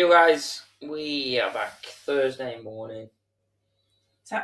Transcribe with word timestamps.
You 0.00 0.08
guys, 0.08 0.62
we 0.80 1.38
are 1.40 1.52
back 1.52 1.84
Thursday 1.84 2.58
morning. 2.62 3.10
So 4.24 4.40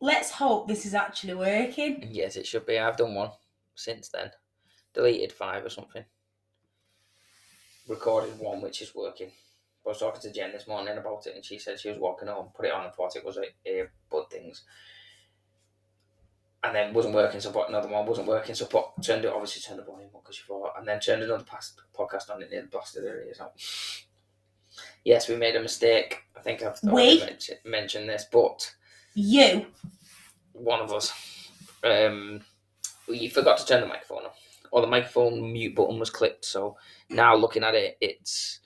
let's 0.00 0.30
hope 0.30 0.68
this 0.68 0.86
is 0.86 0.94
actually 0.94 1.34
working. 1.34 2.08
Yes, 2.10 2.36
it 2.36 2.46
should 2.46 2.64
be. 2.64 2.78
I've 2.78 2.96
done 2.96 3.14
one 3.14 3.28
since 3.74 4.08
then. 4.08 4.30
Deleted 4.94 5.32
five 5.32 5.66
or 5.66 5.68
something. 5.68 6.02
Recorded 7.86 8.38
one 8.38 8.62
which 8.62 8.80
is 8.80 8.94
working. 8.94 9.32
I 9.84 9.90
was 9.90 9.98
talking 9.98 10.22
to 10.22 10.32
Jen 10.32 10.52
this 10.52 10.66
morning 10.66 10.96
about 10.96 11.26
it 11.26 11.34
and 11.34 11.44
she 11.44 11.58
said 11.58 11.78
she 11.78 11.90
was 11.90 11.98
walking 11.98 12.28
home, 12.28 12.48
put 12.56 12.64
it 12.64 12.72
on 12.72 12.86
and 12.86 12.94
thought 12.94 13.16
it 13.16 13.24
was 13.26 13.36
a 13.36 13.68
earbud 13.68 14.30
things. 14.30 14.62
And 16.64 16.74
then 16.74 16.94
wasn't 16.94 17.14
working, 17.14 17.40
so 17.40 17.52
put 17.52 17.68
another 17.68 17.88
one, 17.88 18.06
wasn't 18.06 18.28
working, 18.28 18.54
so 18.54 18.64
put 18.64 18.86
turned 19.02 19.26
it 19.26 19.30
obviously 19.30 19.60
turned 19.60 19.78
the 19.78 19.84
volume 19.84 20.08
up 20.14 20.22
because 20.22 20.36
she 20.36 20.44
thought 20.44 20.72
and 20.78 20.88
then 20.88 21.00
turned 21.00 21.22
another 21.22 21.44
past, 21.44 21.82
podcast 21.94 22.30
on 22.30 22.40
it 22.40 22.50
and 22.50 22.60
it 22.60 22.70
blasted 22.70 23.04
her 23.04 23.20
ears 23.20 23.40
out. 23.40 23.52
Yes, 25.06 25.28
we 25.28 25.36
made 25.36 25.54
a 25.54 25.62
mistake. 25.62 26.24
I 26.36 26.40
think 26.40 26.64
I've 26.64 26.80
We? 26.82 27.20
mentioned, 27.20 27.60
mentioned 27.64 28.08
this, 28.08 28.26
but 28.32 28.74
You, 29.14 29.66
one 30.52 30.80
of 30.80 30.92
us, 30.92 31.12
um, 31.84 32.40
we 33.08 33.28
forgot 33.28 33.56
to 33.58 33.66
turn 33.66 33.82
the 33.82 33.86
microphone 33.86 34.24
on, 34.24 34.30
or 34.72 34.80
the 34.80 34.88
microphone 34.88 35.52
mute 35.52 35.76
button 35.76 36.00
was 36.00 36.10
clicked. 36.10 36.44
So 36.44 36.76
now 37.08 37.36
looking 37.36 37.62
at 37.62 37.76
it, 37.76 37.96
it's 38.00 38.58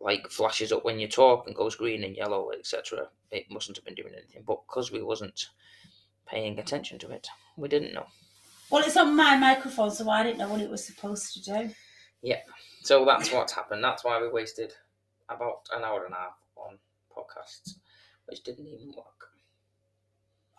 like 0.00 0.30
flashes 0.30 0.72
up 0.72 0.86
when 0.86 0.98
you 0.98 1.06
talk 1.06 1.46
and 1.46 1.54
goes 1.54 1.76
green 1.76 2.02
and 2.02 2.16
yellow, 2.16 2.50
etc. 2.58 3.08
It 3.30 3.50
mustn't 3.50 3.76
have 3.76 3.84
been 3.84 3.94
doing 3.94 4.14
anything, 4.14 4.42
but 4.46 4.62
because 4.66 4.90
we 4.90 5.02
wasn't 5.02 5.50
paying 6.26 6.58
attention 6.58 6.98
to 7.00 7.10
it, 7.10 7.28
we 7.58 7.68
didn't 7.68 7.92
know. 7.92 8.06
well, 8.70 8.82
it's 8.86 8.96
on 8.96 9.14
my 9.14 9.36
microphone, 9.36 9.90
so 9.90 10.08
I 10.08 10.22
didn't 10.22 10.38
know 10.38 10.48
what 10.48 10.62
it 10.62 10.70
was 10.70 10.82
supposed 10.86 11.34
to 11.34 11.42
do. 11.42 11.70
Yep. 12.22 12.46
So 12.84 13.04
that's 13.04 13.30
what's 13.30 13.52
happened. 13.52 13.84
That's 13.84 14.02
why 14.02 14.18
we 14.22 14.28
wasted 14.30 14.72
about 15.34 15.68
an 15.74 15.84
hour 15.84 16.04
and 16.04 16.14
a 16.14 16.16
half 16.16 16.38
on 16.56 16.78
podcasts, 17.14 17.74
which 18.26 18.42
didn't 18.42 18.66
even 18.66 18.88
work. 18.96 19.30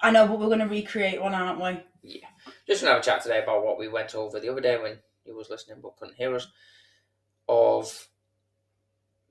I 0.02 0.12
know, 0.12 0.28
but 0.28 0.40
we're 0.40 0.48
going 0.48 0.59
to 0.59 0.66
recreate 0.66 1.22
one, 1.22 1.34
aren't 1.34 1.62
we? 1.62 1.84
Yeah. 2.06 2.28
Just 2.67 2.82
gonna 2.82 2.94
have 2.94 3.02
a 3.02 3.06
chat 3.06 3.23
today 3.23 3.42
about 3.42 3.66
what 3.66 3.80
we 3.80 3.88
went 3.88 4.14
over 4.14 4.40
the 4.40 4.50
other 4.50 4.62
day 4.62 4.78
when 4.78 5.00
you 5.26 5.36
was 5.36 5.50
listening 5.50 5.80
but 5.82 5.98
couldn't 5.98 6.17
hear 6.17 6.36
us. 6.36 6.48
Of 7.48 8.08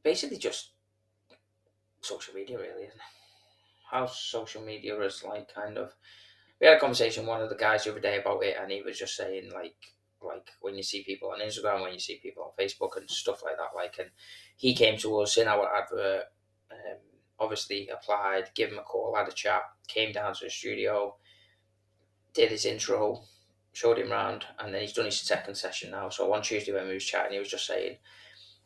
basically 0.03 0.39
just 0.39 0.71
social 2.01 2.35
media 2.35 2.59
really, 2.59 2.85
isn't 2.85 2.97
it? 2.97 3.01
How 3.91 4.07
social 4.07 4.63
media 4.63 5.01
is 5.01 5.23
like 5.25 5.55
kind 5.55 5.79
of 5.79 5.95
we 6.61 6.67
had 6.67 6.77
a 6.77 6.81
conversation 6.81 7.23
with 7.23 7.31
one 7.31 7.43
of 7.43 7.49
the 7.49 7.57
guys 7.57 7.85
the 7.85 7.91
other 7.91 8.01
day 8.01 8.19
about 8.19 8.43
it 8.43 8.57
and 8.61 8.71
he 8.71 8.83
was 8.83 8.99
just 8.99 9.17
saying 9.17 9.51
like 9.53 9.77
like 10.27 10.51
when 10.61 10.75
you 10.77 10.83
see 10.83 11.05
people 11.05 11.31
on 11.31 11.41
Instagram, 11.41 11.83
when 11.83 11.93
you 11.93 11.99
see 11.99 12.21
people 12.23 12.45
on 12.45 12.65
Facebook 12.65 12.97
and 12.97 13.09
stuff 13.11 13.43
like 13.45 13.57
that, 13.57 13.77
like 13.77 13.97
and 13.99 14.11
he 14.57 14.75
came 14.75 14.99
to 14.99 15.21
us 15.21 15.37
in 15.37 15.49
our 15.49 15.69
advert, 15.75 16.25
um, 16.71 16.99
obviously 17.39 17.89
applied, 17.89 18.51
give 18.55 18.71
him 18.71 18.79
a 18.79 18.83
call, 18.83 19.15
had 19.17 19.29
a 19.29 19.33
chat, 19.33 19.63
came 19.89 20.13
down 20.13 20.35
to 20.35 20.45
the 20.45 20.51
studio, 20.51 21.17
did 22.33 22.51
his 22.51 22.65
intro, 22.65 23.23
showed 23.73 23.99
him 23.99 24.11
round, 24.11 24.45
and 24.59 24.73
then 24.73 24.81
he's 24.81 24.93
done 24.93 25.07
his 25.07 25.21
second 25.21 25.55
session 25.55 25.91
now. 25.91 26.09
So 26.09 26.33
on 26.33 26.43
Tuesday 26.43 26.73
when 26.73 26.89
we 26.89 26.95
was 26.95 27.05
chatting, 27.05 27.33
he 27.33 27.39
was 27.39 27.51
just 27.51 27.67
saying 27.67 27.97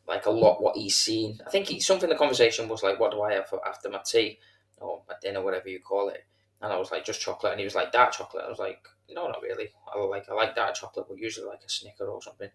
like 0.06 0.26
a 0.26 0.30
lot 0.30 0.62
what 0.62 0.76
he's 0.76 0.96
seen. 0.96 1.38
I 1.46 1.50
think 1.50 1.68
he, 1.68 1.80
something 1.80 2.08
the 2.08 2.16
conversation 2.16 2.68
was 2.68 2.82
like, 2.82 2.98
"What 2.98 3.12
do 3.12 3.22
I 3.22 3.34
have 3.34 3.46
for 3.48 3.66
after 3.66 3.90
my 3.90 4.00
tea 4.04 4.38
or 4.78 5.02
my 5.06 5.14
dinner, 5.20 5.42
whatever 5.42 5.68
you 5.68 5.80
call 5.80 6.08
it?" 6.08 6.24
And 6.60 6.72
I 6.72 6.76
was 6.76 6.90
like, 6.90 7.04
"Just 7.04 7.20
chocolate," 7.20 7.52
and 7.52 7.60
he 7.60 7.64
was 7.64 7.74
like, 7.74 7.92
"Dark 7.92 8.12
chocolate." 8.12 8.44
I 8.44 8.48
was 8.48 8.58
like, 8.58 8.86
"No, 9.08 9.28
not 9.28 9.42
really. 9.42 9.70
I 9.94 9.98
like 10.00 10.28
I 10.28 10.34
like 10.34 10.56
dark 10.56 10.74
chocolate, 10.74 11.06
but 11.08 11.18
usually 11.18 11.46
like 11.46 11.62
a 11.64 11.68
Snicker 11.68 12.06
or 12.06 12.20
something." 12.22 12.50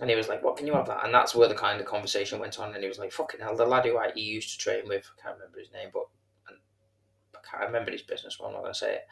And 0.00 0.08
he 0.08 0.16
was 0.16 0.28
like, 0.28 0.42
"What 0.42 0.56
can 0.56 0.66
you 0.66 0.72
have 0.74 0.86
that?" 0.86 1.04
And 1.04 1.12
that's 1.12 1.34
where 1.34 1.48
the 1.48 1.54
kind 1.54 1.80
of 1.80 1.86
conversation 1.86 2.38
went 2.38 2.58
on. 2.58 2.74
And 2.74 2.82
he 2.82 2.88
was 2.88 2.98
like, 2.98 3.12
"Fucking 3.12 3.40
hell!" 3.40 3.56
The 3.56 3.66
lad 3.66 3.84
who 3.84 3.98
I, 3.98 4.12
he 4.12 4.22
used 4.22 4.52
to 4.52 4.58
train 4.58 4.88
with, 4.88 5.10
I 5.18 5.22
can't 5.22 5.36
remember 5.36 5.58
his 5.58 5.72
name, 5.72 5.90
but 5.92 6.04
I 6.48 7.38
can't 7.46 7.66
remember 7.66 7.90
his 7.90 8.02
business. 8.02 8.38
Well, 8.38 8.48
I'm 8.48 8.54
not 8.54 8.62
gonna 8.62 8.74
say 8.74 8.94
it. 8.94 9.08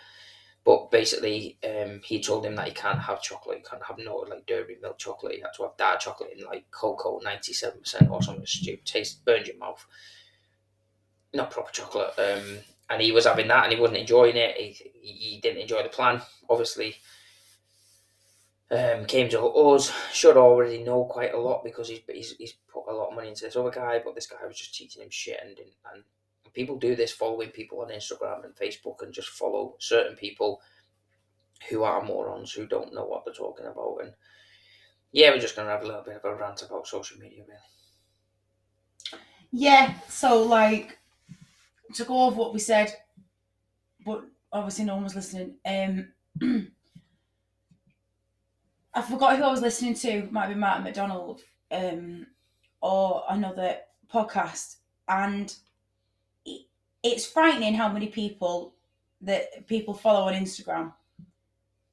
But 0.64 0.90
basically, 0.90 1.58
um, 1.64 2.00
he 2.04 2.22
told 2.22 2.44
him 2.44 2.56
that 2.56 2.68
he 2.68 2.74
can't 2.74 3.00
have 3.00 3.22
chocolate. 3.22 3.58
He 3.58 3.64
can't 3.64 3.82
have 3.84 3.98
no 3.98 4.16
like 4.16 4.46
dairy 4.46 4.76
milk 4.82 4.98
chocolate. 4.98 5.34
He 5.34 5.40
had 5.40 5.54
to 5.56 5.62
have 5.62 5.76
dark 5.76 6.00
chocolate 6.00 6.32
in 6.36 6.44
like 6.44 6.70
cocoa, 6.70 7.20
ninety 7.22 7.52
seven 7.52 7.80
percent 7.80 8.10
or 8.10 8.22
something 8.22 8.44
stupid. 8.46 8.84
Taste 8.84 9.24
burns 9.24 9.48
your 9.48 9.56
mouth. 9.56 9.84
Not 11.32 11.50
proper 11.50 11.72
chocolate. 11.72 12.12
Um, 12.18 12.58
and 12.90 13.02
he 13.02 13.12
was 13.12 13.26
having 13.26 13.48
that, 13.48 13.64
and 13.64 13.72
he 13.72 13.80
wasn't 13.80 13.98
enjoying 13.98 14.36
it. 14.36 14.56
He, 14.56 14.90
he, 15.00 15.40
didn't 15.40 15.62
enjoy 15.62 15.82
the 15.82 15.88
plan. 15.88 16.22
Obviously, 16.48 16.96
um, 18.70 19.04
came 19.04 19.28
to 19.30 19.40
us. 19.40 19.92
Should 20.12 20.36
already 20.36 20.82
know 20.82 21.04
quite 21.04 21.34
a 21.34 21.38
lot 21.38 21.64
because 21.64 21.88
he's, 21.88 22.00
he's 22.08 22.32
he's 22.38 22.54
put 22.72 22.88
a 22.88 22.94
lot 22.94 23.08
of 23.08 23.14
money 23.14 23.28
into 23.28 23.44
this 23.44 23.56
other 23.56 23.70
guy, 23.70 24.00
but 24.04 24.14
this 24.14 24.26
guy 24.26 24.46
was 24.46 24.58
just 24.58 24.74
teaching 24.74 25.02
him 25.02 25.10
shit 25.10 25.40
and. 25.42 25.58
And 25.92 26.04
people 26.54 26.78
do 26.78 26.96
this, 26.96 27.12
following 27.12 27.50
people 27.50 27.80
on 27.82 27.88
Instagram 27.88 28.44
and 28.44 28.54
Facebook, 28.56 29.02
and 29.02 29.12
just 29.12 29.28
follow 29.28 29.76
certain 29.78 30.16
people 30.16 30.60
who 31.68 31.82
are 31.82 32.02
morons 32.02 32.52
who 32.52 32.66
don't 32.66 32.94
know 32.94 33.04
what 33.04 33.24
they're 33.24 33.34
talking 33.34 33.66
about. 33.66 33.98
And 34.02 34.12
yeah, 35.12 35.30
we're 35.30 35.38
just 35.38 35.56
gonna 35.56 35.70
have 35.70 35.82
a 35.82 35.86
little 35.86 36.02
bit 36.02 36.16
of 36.16 36.24
a 36.24 36.34
rant 36.34 36.62
about 36.62 36.86
social 36.86 37.18
media, 37.18 37.44
really. 37.46 37.60
Yeah, 39.50 39.94
so 40.08 40.42
like 40.42 40.97
to 41.94 42.04
go 42.04 42.26
over 42.26 42.36
what 42.36 42.52
we 42.52 42.58
said, 42.58 42.92
but 44.04 44.24
obviously 44.52 44.84
no 44.84 44.94
one 44.94 45.04
was 45.04 45.14
listening. 45.14 45.54
Um, 45.64 46.08
I 48.94 49.02
forgot 49.02 49.36
who 49.36 49.44
I 49.44 49.50
was 49.50 49.62
listening 49.62 49.94
to. 49.94 50.28
Might 50.30 50.48
be 50.48 50.54
Martin 50.54 50.84
MacDonald, 50.84 51.42
um, 51.70 52.26
or 52.80 53.22
another 53.28 53.78
podcast, 54.12 54.76
and 55.08 55.54
it, 56.44 56.62
it's 57.02 57.26
frightening 57.26 57.74
how 57.74 57.92
many 57.92 58.08
people 58.08 58.74
that 59.20 59.66
people 59.66 59.94
follow 59.94 60.28
on 60.28 60.34
Instagram 60.34 60.92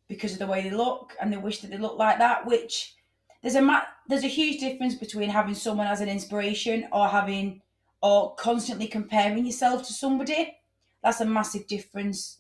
because 0.08 0.34
of 0.34 0.40
the 0.40 0.48
way 0.48 0.62
they 0.62 0.72
look, 0.72 1.16
and 1.22 1.32
they 1.32 1.38
wish 1.38 1.60
that 1.60 1.72
they 1.72 1.78
look 1.78 1.98
like 1.98 2.18
that. 2.20 2.46
Which 2.46 2.96
there's 3.42 3.56
a 3.56 3.84
there's 4.08 4.24
a 4.24 4.28
huge 4.28 4.60
difference 4.60 4.96
between 4.96 5.30
having 5.30 5.56
someone 5.56 5.88
as 5.88 6.02
an 6.02 6.10
inspiration 6.10 6.88
or 6.92 7.08
having 7.08 7.62
or 8.06 8.36
constantly 8.36 8.86
comparing 8.86 9.44
yourself 9.48 9.82
to 9.88 9.92
somebody. 9.92 10.56
That's 11.02 11.22
a 11.22 11.26
massive 11.26 11.66
difference. 11.66 12.38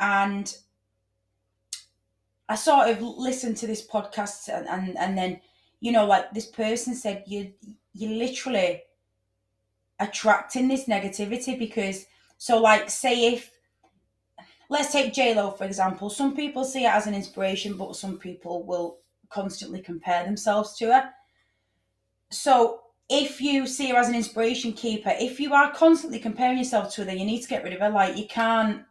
And 0.00 0.56
I 2.48 2.54
sort 2.54 2.88
of 2.88 3.02
listened 3.02 3.58
to 3.58 3.66
this 3.66 3.86
podcast 3.86 4.48
and, 4.48 4.66
and, 4.66 4.96
and 4.96 5.18
then, 5.18 5.40
you 5.80 5.92
know, 5.92 6.06
like 6.06 6.32
this 6.32 6.46
person 6.46 6.94
said, 6.94 7.22
you 7.26 7.52
you 7.92 8.08
literally 8.16 8.82
attracting 10.00 10.68
this 10.68 10.86
negativity 10.86 11.56
because 11.58 12.06
so 12.38 12.58
like 12.58 12.90
say 12.90 13.34
if 13.34 13.50
let's 14.70 14.90
take 14.90 15.12
J 15.12 15.34
Lo 15.34 15.50
for 15.50 15.64
example, 15.64 16.08
some 16.08 16.34
people 16.34 16.64
see 16.64 16.86
it 16.86 16.90
as 16.90 17.06
an 17.06 17.14
inspiration, 17.14 17.76
but 17.76 17.94
some 17.94 18.18
people 18.18 18.64
will 18.64 19.00
constantly 19.28 19.82
compare 19.82 20.24
themselves 20.24 20.78
to 20.78 20.86
her. 20.86 21.10
So 22.30 22.83
if 23.08 23.40
you 23.40 23.66
see 23.66 23.90
her 23.90 23.96
as 23.96 24.08
an 24.08 24.14
inspiration 24.14 24.72
keeper, 24.72 25.12
if 25.18 25.38
you 25.38 25.52
are 25.52 25.72
constantly 25.72 26.18
comparing 26.18 26.58
yourself 26.58 26.94
to 26.94 27.04
her, 27.04 27.12
you 27.12 27.24
need 27.24 27.42
to 27.42 27.48
get 27.48 27.62
rid 27.62 27.72
of 27.72 27.80
her. 27.80 27.90
Like 27.90 28.16
you 28.16 28.26
can't. 28.26 28.82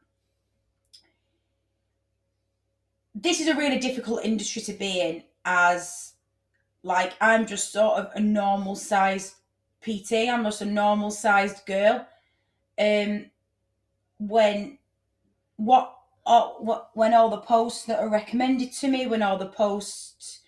This 3.16 3.40
is 3.40 3.48
a 3.48 3.56
really 3.56 3.80
difficult 3.80 4.24
industry 4.24 4.62
to 4.64 4.74
be 4.74 5.02
in, 5.02 5.24
as 5.46 6.14
like 6.84 7.14
I'm 7.22 7.46
just 7.46 7.72
sort 7.72 8.00
of 8.00 8.12
a 8.16 8.20
normal 8.20 8.76
sized 8.76 9.36
PT. 9.82 10.14
I'm 10.30 10.44
just 10.44 10.62
a 10.62 10.66
normal 10.66 11.12
sized 11.12 11.66
girl. 11.66 12.08
Um, 12.78 13.26
when 14.20 14.78
what 15.58 15.96
all, 16.26 16.58
what 16.60 16.90
when 16.94 17.14
all 17.14 17.30
the 17.30 17.38
posts 17.38 17.86
that 17.86 18.00
are 18.00 18.10
recommended 18.10 18.72
to 18.74 18.88
me, 18.88 19.08
when 19.08 19.24
all 19.24 19.38
the 19.38 19.48
posts 19.48 20.40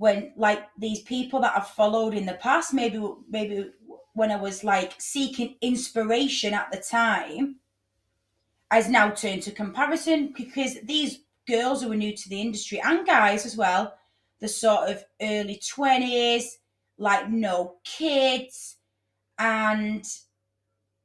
when 0.00 0.32
like 0.34 0.66
these 0.78 1.02
people 1.02 1.40
that 1.40 1.52
I've 1.54 1.68
followed 1.68 2.14
in 2.14 2.24
the 2.24 2.32
past, 2.32 2.72
maybe 2.72 3.06
maybe 3.28 3.70
when 4.14 4.30
I 4.30 4.36
was 4.36 4.64
like 4.64 4.94
seeking 4.96 5.56
inspiration 5.60 6.54
at 6.54 6.72
the 6.72 6.78
time, 6.78 7.56
has 8.70 8.88
now 8.88 9.10
turned 9.10 9.42
to 9.42 9.50
comparison 9.50 10.32
because 10.34 10.80
these 10.84 11.18
girls 11.46 11.82
who 11.82 11.92
are 11.92 11.96
new 11.96 12.16
to 12.16 12.28
the 12.30 12.40
industry 12.40 12.80
and 12.82 13.06
guys 13.06 13.44
as 13.44 13.58
well, 13.58 13.94
the 14.40 14.48
sort 14.48 14.88
of 14.88 15.04
early 15.20 15.60
twenties, 15.68 16.60
like 16.96 17.28
no 17.28 17.74
kids, 17.84 18.78
and 19.38 20.06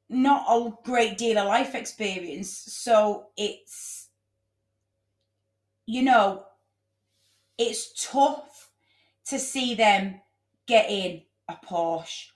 not 0.07 0.45
a 0.47 0.71
great 0.85 1.17
deal 1.17 1.37
of 1.37 1.47
life 1.47 1.75
experience. 1.75 2.49
So 2.49 3.25
it's 3.35 4.07
you 5.85 6.01
know, 6.01 6.45
it's 7.57 8.09
tough 8.09 8.54
to 9.27 9.39
see 9.39 9.75
them 9.75 10.21
getting 10.67 11.23
a 11.49 11.55
Porsche 11.65 12.27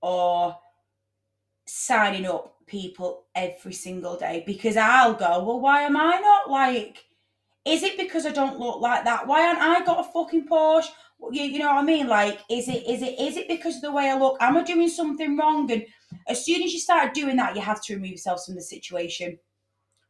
or 0.00 0.56
signing 1.66 2.26
up 2.26 2.56
people 2.66 3.24
every 3.34 3.72
single 3.72 4.16
day 4.16 4.42
because 4.46 4.76
I'll 4.76 5.14
go, 5.14 5.44
well, 5.44 5.60
why 5.60 5.82
am 5.82 5.96
I 5.96 6.18
not 6.20 6.50
like? 6.50 7.04
Is 7.64 7.82
it 7.82 7.98
because 7.98 8.24
I 8.24 8.32
don't 8.32 8.58
look 8.58 8.80
like 8.80 9.04
that? 9.04 9.26
Why 9.26 9.46
aren't 9.46 9.60
I 9.60 9.84
got 9.84 10.00
a 10.00 10.12
fucking 10.12 10.48
Porsche? 10.48 10.88
You, 11.30 11.42
you 11.42 11.58
know 11.58 11.66
what 11.66 11.78
I 11.78 11.82
mean? 11.82 12.06
Like, 12.06 12.38
is 12.48 12.68
it 12.68 12.86
is 12.86 13.02
it 13.02 13.18
is 13.18 13.36
it 13.36 13.48
because 13.48 13.76
of 13.76 13.82
the 13.82 13.92
way 13.92 14.08
I 14.08 14.16
look? 14.16 14.36
Am 14.40 14.56
I 14.56 14.62
doing 14.62 14.88
something 14.88 15.36
wrong? 15.36 15.70
And 15.70 15.84
as 16.28 16.44
soon 16.44 16.62
as 16.62 16.72
you 16.72 16.78
start 16.78 17.12
doing 17.12 17.36
that, 17.36 17.56
you 17.56 17.60
have 17.60 17.82
to 17.84 17.94
remove 17.94 18.12
yourself 18.12 18.44
from 18.46 18.54
the 18.54 18.62
situation. 18.62 19.38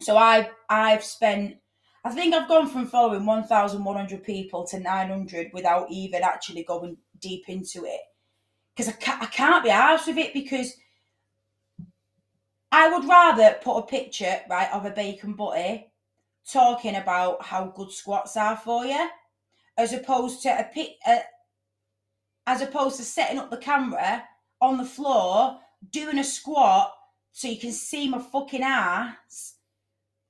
So 0.00 0.16
I've 0.16 0.48
I've 0.68 1.02
spent 1.02 1.56
I 2.04 2.10
think 2.10 2.34
I've 2.34 2.48
gone 2.48 2.68
from 2.68 2.86
following 2.86 3.26
1,100 3.26 4.22
people 4.22 4.64
to 4.66 4.78
900 4.78 5.50
without 5.52 5.90
even 5.90 6.22
actually 6.22 6.62
going 6.64 6.96
deep 7.20 7.48
into 7.48 7.84
it. 7.84 8.00
Because 8.74 8.88
I 8.88 8.96
can't, 8.96 9.22
I 9.22 9.26
can't 9.26 9.64
be 9.64 9.70
arsed 9.70 10.06
with 10.06 10.18
it 10.18 10.32
because 10.32 10.74
I 12.70 12.88
would 12.88 13.08
rather 13.08 13.58
put 13.62 13.78
a 13.78 13.82
picture, 13.82 14.40
right, 14.48 14.72
of 14.72 14.84
a 14.84 14.90
bacon 14.90 15.32
butty 15.32 15.90
talking 16.50 16.94
about 16.94 17.44
how 17.44 17.66
good 17.66 17.90
squats 17.90 18.36
are 18.36 18.56
for 18.56 18.84
you 18.84 19.08
as 19.76 19.92
opposed 19.92 20.42
to 20.42 20.48
a 20.48 20.64
pic, 20.64 20.96
uh, 21.06 21.18
as 22.46 22.62
opposed 22.62 22.96
to 22.96 23.02
setting 23.02 23.38
up 23.38 23.50
the 23.50 23.56
camera 23.56 24.24
on 24.60 24.76
the 24.76 24.84
floor, 24.84 25.58
doing 25.90 26.18
a 26.18 26.24
squat 26.24 26.92
so 27.32 27.48
you 27.48 27.58
can 27.58 27.72
see 27.72 28.08
my 28.08 28.18
fucking 28.18 28.62
ass 28.62 29.54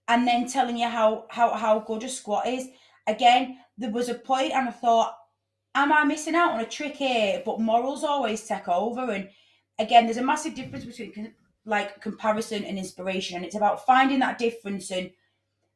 and 0.09 0.27
then 0.27 0.49
telling 0.49 0.79
you 0.79 0.89
how 0.89 1.27
how 1.29 1.55
how 1.55 1.81
good 1.81 2.03
a 2.03 2.09
squat 2.09 2.47
is. 2.47 2.69
Again, 3.07 3.59
there 3.77 3.91
was 3.91 4.09
a 4.09 4.15
point 4.15 4.53
and 4.53 4.69
I 4.69 4.73
thought, 4.73 5.17
am 5.75 5.93
I 5.93 6.05
missing 6.05 6.35
out 6.35 6.53
on 6.53 6.61
a 6.61 6.67
trick 6.67 6.97
here? 6.97 7.43
But 7.45 7.61
morals 7.61 8.05
always 8.05 8.45
take 8.45 8.69
over. 8.69 9.11
And 9.11 9.29
again, 9.79 10.05
there's 10.05 10.17
a 10.17 10.25
massive 10.25 10.55
difference 10.55 10.85
between 10.85 11.35
like 11.65 12.01
comparison 12.01 12.65
and 12.65 12.79
inspiration, 12.79 13.37
and 13.37 13.45
it's 13.45 13.57
about 13.57 13.87
finding 13.87 14.19
that 14.21 14.39
difference. 14.39 14.91
And 14.91 15.11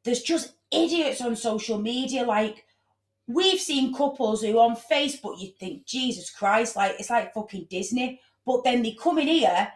there's 0.05 0.23
just 0.23 0.55
idiots 0.73 1.21
on 1.21 1.37
social 1.37 1.79
media, 1.79 2.25
like. 2.25 2.65
We've 3.29 3.61
seen 3.61 3.95
couples 3.95 4.43
who 4.43 4.59
on 4.59 4.77
Facebook 4.77 5.41
you 5.41 5.53
think, 5.59 5.87
Jesus 5.87 6.29
Christ, 6.29 6.75
like 6.75 6.97
it's 6.99 7.09
like 7.09 7.33
fucking 7.33 7.69
Disney. 7.71 8.21
But 8.45 8.65
then 8.65 8.83
they 8.83 8.97
come 9.01 9.21
in 9.21 9.29
here, 9.29 9.73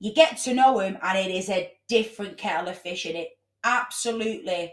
you 0.00 0.12
get 0.12 0.36
to 0.38 0.52
know 0.52 0.80
them, 0.80 0.98
and 1.00 1.16
it 1.16 1.30
is 1.30 1.48
a 1.48 1.72
different 1.88 2.36
kettle 2.36 2.68
of 2.68 2.76
fish 2.76 3.06
in 3.06 3.14
it 3.14 3.28
absolutely 3.64 4.72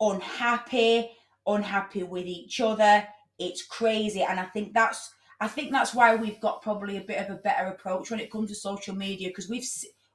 unhappy, 0.00 1.10
unhappy 1.46 2.02
with 2.02 2.26
each 2.26 2.60
other. 2.60 3.06
It's 3.38 3.64
crazy, 3.64 4.22
and 4.22 4.38
I 4.38 4.44
think 4.44 4.72
that's 4.74 5.10
I 5.40 5.48
think 5.48 5.72
that's 5.72 5.94
why 5.94 6.14
we've 6.14 6.40
got 6.40 6.62
probably 6.62 6.96
a 6.96 7.02
bit 7.02 7.18
of 7.18 7.30
a 7.30 7.38
better 7.38 7.66
approach 7.66 8.10
when 8.10 8.20
it 8.20 8.30
comes 8.30 8.50
to 8.50 8.54
social 8.54 8.94
media 8.94 9.28
because 9.28 9.48
we've 9.48 9.68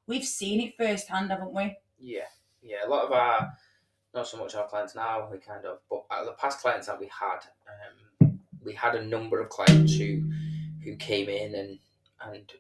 we've 0.07 0.25
seen 0.25 0.61
it 0.61 0.75
firsthand, 0.77 1.31
haven't 1.31 1.53
we? 1.53 1.75
Yeah, 1.99 2.21
yeah. 2.61 2.85
A 2.85 2.89
lot 2.89 3.05
of 3.05 3.11
our, 3.11 3.51
not 4.13 4.27
so 4.27 4.37
much 4.37 4.55
our 4.55 4.67
clients 4.67 4.95
now, 4.95 5.27
we 5.31 5.37
kind 5.37 5.65
of, 5.65 5.79
but 5.89 6.05
the 6.25 6.31
past 6.33 6.61
clients 6.61 6.87
that 6.87 6.99
we 6.99 7.07
had, 7.07 7.39
um, 8.21 8.39
we 8.63 8.73
had 8.73 8.95
a 8.95 9.05
number 9.05 9.39
of 9.39 9.49
clients 9.49 9.95
who 9.95 10.23
who 10.83 10.95
came 10.95 11.29
in 11.29 11.55
and 11.55 11.79
and 12.21 12.51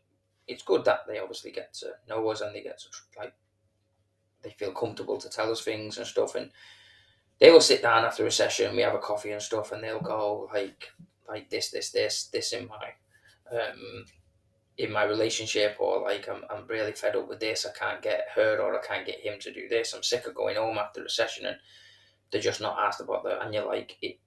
it's 0.47 0.63
good 0.63 0.83
that 0.85 1.01
they 1.07 1.19
obviously 1.19 1.51
get 1.51 1.73
to 1.73 1.87
know 2.07 2.27
us 2.29 2.41
and 2.41 2.53
they 2.53 2.61
get 2.61 2.79
to 2.79 2.87
like 3.17 3.33
they 4.43 4.51
feel 4.51 4.71
comfortable 4.71 5.17
to 5.17 5.29
tell 5.29 5.51
us 5.51 5.61
things 5.61 5.97
and 5.97 6.07
stuff 6.07 6.35
and 6.35 6.51
they 7.39 7.51
will 7.51 7.61
sit 7.61 7.81
down 7.81 8.05
after 8.05 8.25
a 8.25 8.31
session 8.31 8.75
we 8.75 8.81
have 8.81 8.95
a 8.95 8.99
coffee 8.99 9.31
and 9.31 9.41
stuff 9.41 9.71
and 9.71 9.83
they'll 9.83 9.99
go 9.99 10.49
like 10.53 10.89
like 11.27 11.49
this 11.49 11.71
this 11.71 11.91
this 11.91 12.27
this 12.33 12.53
in 12.53 12.67
my 12.67 12.89
um 13.51 14.05
in 14.77 14.91
my 14.91 15.03
relationship 15.03 15.75
or 15.79 16.01
like 16.01 16.27
I'm, 16.29 16.43
I'm 16.49 16.65
really 16.67 16.93
fed 16.93 17.15
up 17.15 17.27
with 17.27 17.39
this 17.39 17.65
i 17.65 17.77
can't 17.77 18.01
get 18.01 18.27
her 18.35 18.59
or 18.59 18.77
i 18.77 18.85
can't 18.85 19.05
get 19.05 19.19
him 19.19 19.39
to 19.41 19.53
do 19.53 19.67
this 19.67 19.93
i'm 19.93 20.03
sick 20.03 20.25
of 20.25 20.35
going 20.35 20.55
home 20.55 20.77
after 20.77 21.03
a 21.03 21.09
session 21.09 21.45
and 21.45 21.57
they're 22.31 22.41
just 22.41 22.61
not 22.61 22.77
asked 22.79 23.01
about 23.01 23.23
that 23.25 23.43
and 23.43 23.53
you're 23.53 23.65
like 23.65 23.97
it 24.01 24.19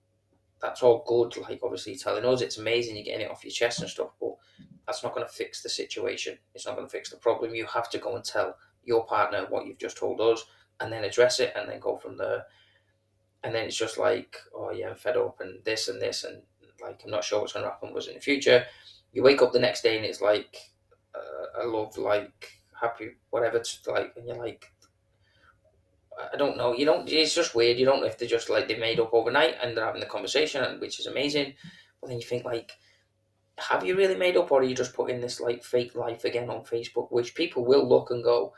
that's 0.61 0.82
all 0.82 1.05
good 1.06 1.37
like 1.43 1.61
obviously 1.62 1.97
telling 1.97 2.25
us 2.25 2.41
it's 2.41 2.59
amazing 2.59 2.97
you're 2.97 3.05
getting 3.05 3.26
it 3.26 3.31
off 3.31 3.44
your 3.44 3.50
chest 3.50 3.81
and 3.81 3.91
stuff 3.91 4.11
but 4.20 4.35
that's 4.87 5.03
not 5.03 5.14
going 5.14 5.26
to 5.26 5.32
fix 5.32 5.62
the 5.62 5.69
situation 5.69 6.37
it's 6.55 6.67
not 6.67 6.76
going 6.76 6.87
to 6.87 6.93
fix 6.93 7.11
the 7.11 7.17
problem 7.17 7.55
you 7.55 7.67
have 7.67 7.91
to 7.91 7.99
go 7.99 8.14
and 8.14 8.25
tell 8.25 8.55
your 8.84 9.05
partner 9.06 9.46
what 9.49 9.67
you've 9.67 9.79
just 9.79 9.96
told 9.96 10.20
us 10.20 10.44
and 10.81 10.93
then 10.93 11.05
address 11.05 11.40
it 11.40 11.52
and 11.56 11.69
then 11.69 11.81
go 11.81 11.96
from 11.96 12.17
there. 12.17 12.44
And 13.44 13.55
then 13.55 13.64
it's 13.67 13.76
just 13.76 13.99
like, 13.99 14.37
oh 14.55 14.70
yeah, 14.70 14.90
I'm 14.90 14.96
fed 14.96 15.17
up 15.17 15.40
and 15.40 15.64
this 15.64 15.88
and 15.88 16.00
this 16.00 16.25
and 16.25 16.43
like 16.82 17.02
I'm 17.05 17.11
not 17.11 17.25
sure 17.25 17.40
what's 17.40 17.52
going 17.52 17.64
to 17.64 17.70
happen 17.70 17.93
was 17.93 18.08
in 18.08 18.14
the 18.14 18.20
future. 18.20 18.64
You 19.12 19.23
wake 19.23 19.43
up 19.43 19.52
the 19.52 19.61
next 19.61 19.82
day 19.82 19.96
and 19.96 20.06
it's 20.06 20.20
like, 20.20 20.56
uh, 21.14 21.62
I 21.62 21.64
love 21.64 21.96
like 21.99 22.62
happy 22.81 23.11
whatever 23.31 23.61
to 23.61 23.90
like, 23.90 24.12
and 24.17 24.26
you're 24.26 24.37
like, 24.37 24.64
I 26.32 26.37
don't 26.37 26.56
know. 26.56 26.75
You 26.75 26.85
don't. 26.85 27.08
It's 27.08 27.35
just 27.35 27.55
weird. 27.55 27.78
You 27.78 27.87
don't 27.87 28.00
know 28.00 28.06
if 28.06 28.19
they're 28.19 28.28
just 28.28 28.50
like 28.50 28.69
they 28.69 28.78
made 28.78 29.00
up 29.00 29.14
overnight 29.14 29.56
and 29.62 29.76
they're 29.76 29.85
having 29.85 30.00
the 30.00 30.06
conversation, 30.06 30.81
which 30.81 31.00
is 31.00 31.06
amazing. 31.06 31.55
But 32.00 32.08
then 32.08 32.19
you 32.19 32.26
think 32.26 32.44
like, 32.44 32.73
have 33.58 33.85
you 33.85 33.96
really 33.96 34.17
made 34.17 34.37
up, 34.37 34.50
or 34.50 34.61
are 34.61 34.64
you 34.64 34.75
just 34.75 34.94
putting 34.94 35.20
this 35.20 35.40
like 35.40 35.64
fake 35.64 35.94
life 35.94 36.25
again 36.25 36.50
on 36.50 36.64
Facebook, 36.64 37.11
which 37.11 37.35
people 37.35 37.64
will 37.64 37.88
look 37.88 38.11
and 38.11 38.23
go, 38.23 38.52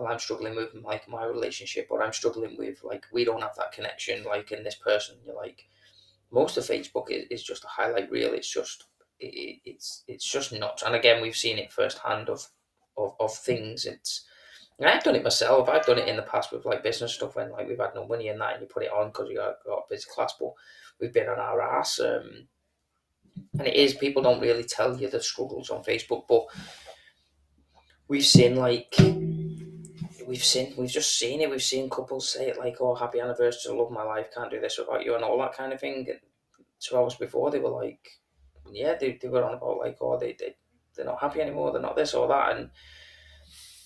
well, 0.00 0.10
I'm 0.10 0.18
struggling 0.18 0.56
with 0.56 0.74
like 0.82 1.08
my 1.08 1.24
relationship, 1.24 1.88
or 1.90 2.02
I'm 2.02 2.12
struggling 2.12 2.56
with 2.56 2.82
like 2.82 3.04
we 3.12 3.24
don't 3.24 3.42
have 3.42 3.54
that 3.56 3.72
connection, 3.72 4.24
like 4.24 4.50
in 4.50 4.64
this 4.64 4.76
person. 4.76 5.16
You're 5.26 5.36
like, 5.36 5.66
most 6.32 6.56
of 6.56 6.64
Facebook 6.64 7.10
is, 7.10 7.26
is 7.30 7.42
just 7.42 7.64
a 7.64 7.68
highlight 7.68 8.10
reel. 8.10 8.32
It's 8.32 8.50
just 8.50 8.86
it, 9.18 9.58
it's 9.64 10.02
it's 10.08 10.24
just 10.24 10.52
not. 10.52 10.82
And 10.84 10.94
again, 10.94 11.20
we've 11.20 11.36
seen 11.36 11.58
it 11.58 11.70
firsthand 11.70 12.30
of 12.30 12.48
of, 12.96 13.14
of 13.20 13.34
things. 13.34 13.84
It's 13.84 14.24
I've 14.82 15.04
done 15.04 15.16
it 15.16 15.22
myself. 15.22 15.68
I've 15.68 15.84
done 15.84 15.98
it 15.98 16.08
in 16.08 16.16
the 16.16 16.22
past 16.22 16.50
with 16.50 16.64
like 16.64 16.82
business 16.82 17.12
stuff 17.12 17.36
when 17.36 17.52
like 17.52 17.68
we've 17.68 17.78
had 17.78 17.94
no 17.94 18.06
money 18.06 18.28
in 18.28 18.38
that, 18.38 18.54
and 18.54 18.62
you 18.62 18.68
put 18.68 18.84
it 18.84 18.92
on 18.92 19.08
because 19.08 19.28
you 19.28 19.36
got, 19.36 19.62
got 19.66 19.80
a 19.80 19.90
busy 19.90 20.06
class. 20.10 20.34
But 20.40 20.52
we've 20.98 21.12
been 21.12 21.28
on 21.28 21.38
our 21.38 21.60
ass, 21.60 22.00
um, 22.00 22.48
and 23.58 23.68
it 23.68 23.74
is 23.74 23.92
people 23.92 24.22
don't 24.22 24.40
really 24.40 24.64
tell 24.64 24.96
you 24.96 25.10
the 25.10 25.22
struggles 25.22 25.68
on 25.68 25.84
Facebook, 25.84 26.24
but 26.26 26.46
we've 28.08 28.24
seen 28.24 28.56
like 28.56 28.96
we've 30.30 30.44
seen 30.44 30.72
we've 30.76 30.88
just 30.90 31.18
seen 31.18 31.40
it. 31.40 31.50
We've 31.50 31.62
seen 31.62 31.90
couples 31.90 32.28
say 32.28 32.48
it 32.48 32.58
like, 32.58 32.76
"Oh, 32.80 32.94
happy 32.94 33.20
anniversary, 33.20 33.74
love 33.74 33.90
my 33.90 34.04
life, 34.04 34.28
can't 34.32 34.50
do 34.50 34.60
this 34.60 34.78
without 34.78 35.04
you," 35.04 35.16
and 35.16 35.24
all 35.24 35.38
that 35.40 35.54
kind 35.54 35.72
of 35.72 35.80
thing. 35.80 36.06
Two 36.78 36.96
hours 36.96 37.16
before, 37.16 37.50
they 37.50 37.58
were 37.58 37.70
like, 37.84 38.20
"Yeah, 38.70 38.94
they, 38.94 39.18
they 39.20 39.28
were 39.28 39.44
on 39.44 39.54
about 39.54 39.78
like, 39.78 39.98
oh, 40.00 40.18
they 40.18 40.36
they 40.38 40.54
they're 40.94 41.04
not 41.04 41.20
happy 41.20 41.40
anymore. 41.40 41.72
They're 41.72 41.82
not 41.82 41.96
this 41.96 42.14
or 42.14 42.28
that." 42.28 42.56
And 42.56 42.70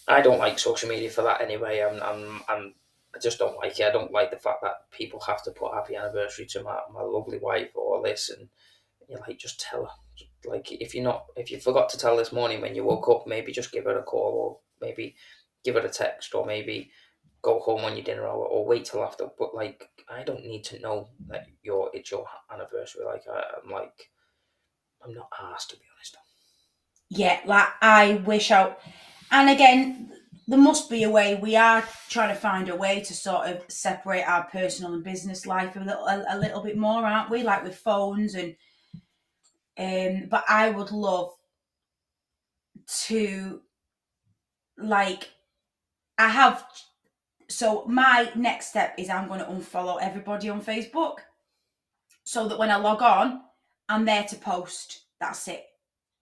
I 0.06 0.20
don't 0.20 0.38
like 0.38 0.58
social 0.58 0.88
media 0.88 1.10
for 1.10 1.22
that 1.22 1.40
anyway. 1.40 1.80
I'm 1.80 2.02
I'm 2.02 2.42
I'm 2.48 2.74
I 3.16 3.18
just 3.18 3.38
don't 3.38 3.56
like 3.56 3.80
it. 3.80 3.86
I 3.86 3.90
don't 3.90 4.12
like 4.12 4.30
the 4.30 4.36
fact 4.36 4.62
that 4.62 4.90
people 4.90 5.20
have 5.20 5.42
to 5.44 5.50
put 5.50 5.72
happy 5.72 5.96
anniversary 5.96 6.46
to 6.46 6.62
my, 6.62 6.78
my 6.92 7.02
lovely 7.02 7.38
wife 7.38 7.70
or 7.74 8.02
this 8.02 8.28
and 8.28 8.48
you're 9.08 9.20
like 9.20 9.38
just 9.38 9.60
tell 9.60 9.84
her 9.84 9.90
like 10.46 10.72
if 10.72 10.94
you're 10.94 11.04
not 11.04 11.26
if 11.36 11.50
you 11.50 11.58
forgot 11.60 11.88
to 11.90 11.98
tell 11.98 12.16
this 12.16 12.32
morning 12.32 12.60
when 12.60 12.74
you 12.74 12.84
woke 12.84 13.08
up 13.08 13.26
maybe 13.26 13.52
just 13.52 13.72
give 13.72 13.84
her 13.84 13.98
a 13.98 14.02
call 14.02 14.32
or 14.32 14.86
maybe 14.86 15.14
give 15.64 15.74
her 15.74 15.80
a 15.80 15.88
text 15.88 16.34
or 16.34 16.46
maybe 16.46 16.90
go 17.42 17.60
home 17.60 17.84
on 17.84 17.94
your 17.94 18.04
dinner 18.04 18.26
hour 18.26 18.44
or 18.46 18.64
wait 18.64 18.86
till 18.86 19.04
after. 19.04 19.28
But 19.38 19.54
like, 19.54 19.88
I 20.08 20.22
don't 20.22 20.44
need 20.44 20.64
to 20.64 20.78
know 20.80 21.08
that 21.28 21.46
your 21.62 21.90
it's 21.92 22.10
your 22.10 22.26
anniversary. 22.52 23.04
Like, 23.04 23.24
I, 23.30 23.42
am 23.64 23.70
like, 23.70 24.10
I'm 25.04 25.14
not 25.14 25.28
asked 25.52 25.70
to 25.70 25.76
be 25.76 25.82
honest. 25.94 26.16
Yeah, 27.10 27.40
like 27.44 27.68
I 27.82 28.22
wish 28.24 28.50
out, 28.50 28.80
and 29.30 29.50
again, 29.50 30.12
there 30.48 30.58
must 30.58 30.90
be 30.90 31.04
a 31.04 31.10
way. 31.10 31.36
We 31.36 31.56
are 31.56 31.84
trying 32.08 32.34
to 32.34 32.40
find 32.40 32.68
a 32.68 32.76
way 32.76 33.00
to 33.00 33.14
sort 33.14 33.46
of 33.46 33.62
separate 33.68 34.28
our 34.28 34.44
personal 34.44 34.94
and 34.94 35.04
business 35.04 35.46
life 35.46 35.76
a 35.76 35.80
little, 35.80 36.06
a, 36.06 36.24
a 36.30 36.38
little 36.38 36.62
bit 36.62 36.76
more, 36.76 37.04
aren't 37.04 37.30
we? 37.30 37.42
Like 37.42 37.62
with 37.62 37.76
phones 37.76 38.34
and, 38.34 38.56
um. 39.78 40.28
But 40.28 40.44
I 40.48 40.70
would 40.70 40.92
love 40.92 41.30
to, 43.06 43.60
like, 44.76 45.30
I 46.18 46.28
have. 46.28 46.64
So 47.48 47.84
my 47.86 48.30
next 48.34 48.68
step 48.68 48.94
is 48.98 49.10
I'm 49.10 49.28
going 49.28 49.40
to 49.40 49.46
unfollow 49.46 49.98
everybody 50.00 50.48
on 50.48 50.62
Facebook, 50.62 51.16
so 52.24 52.48
that 52.48 52.58
when 52.58 52.70
I 52.70 52.76
log 52.76 53.02
on, 53.02 53.42
I'm 53.88 54.04
there 54.04 54.24
to 54.24 54.36
post. 54.36 55.02
That's 55.20 55.46
it. 55.48 55.64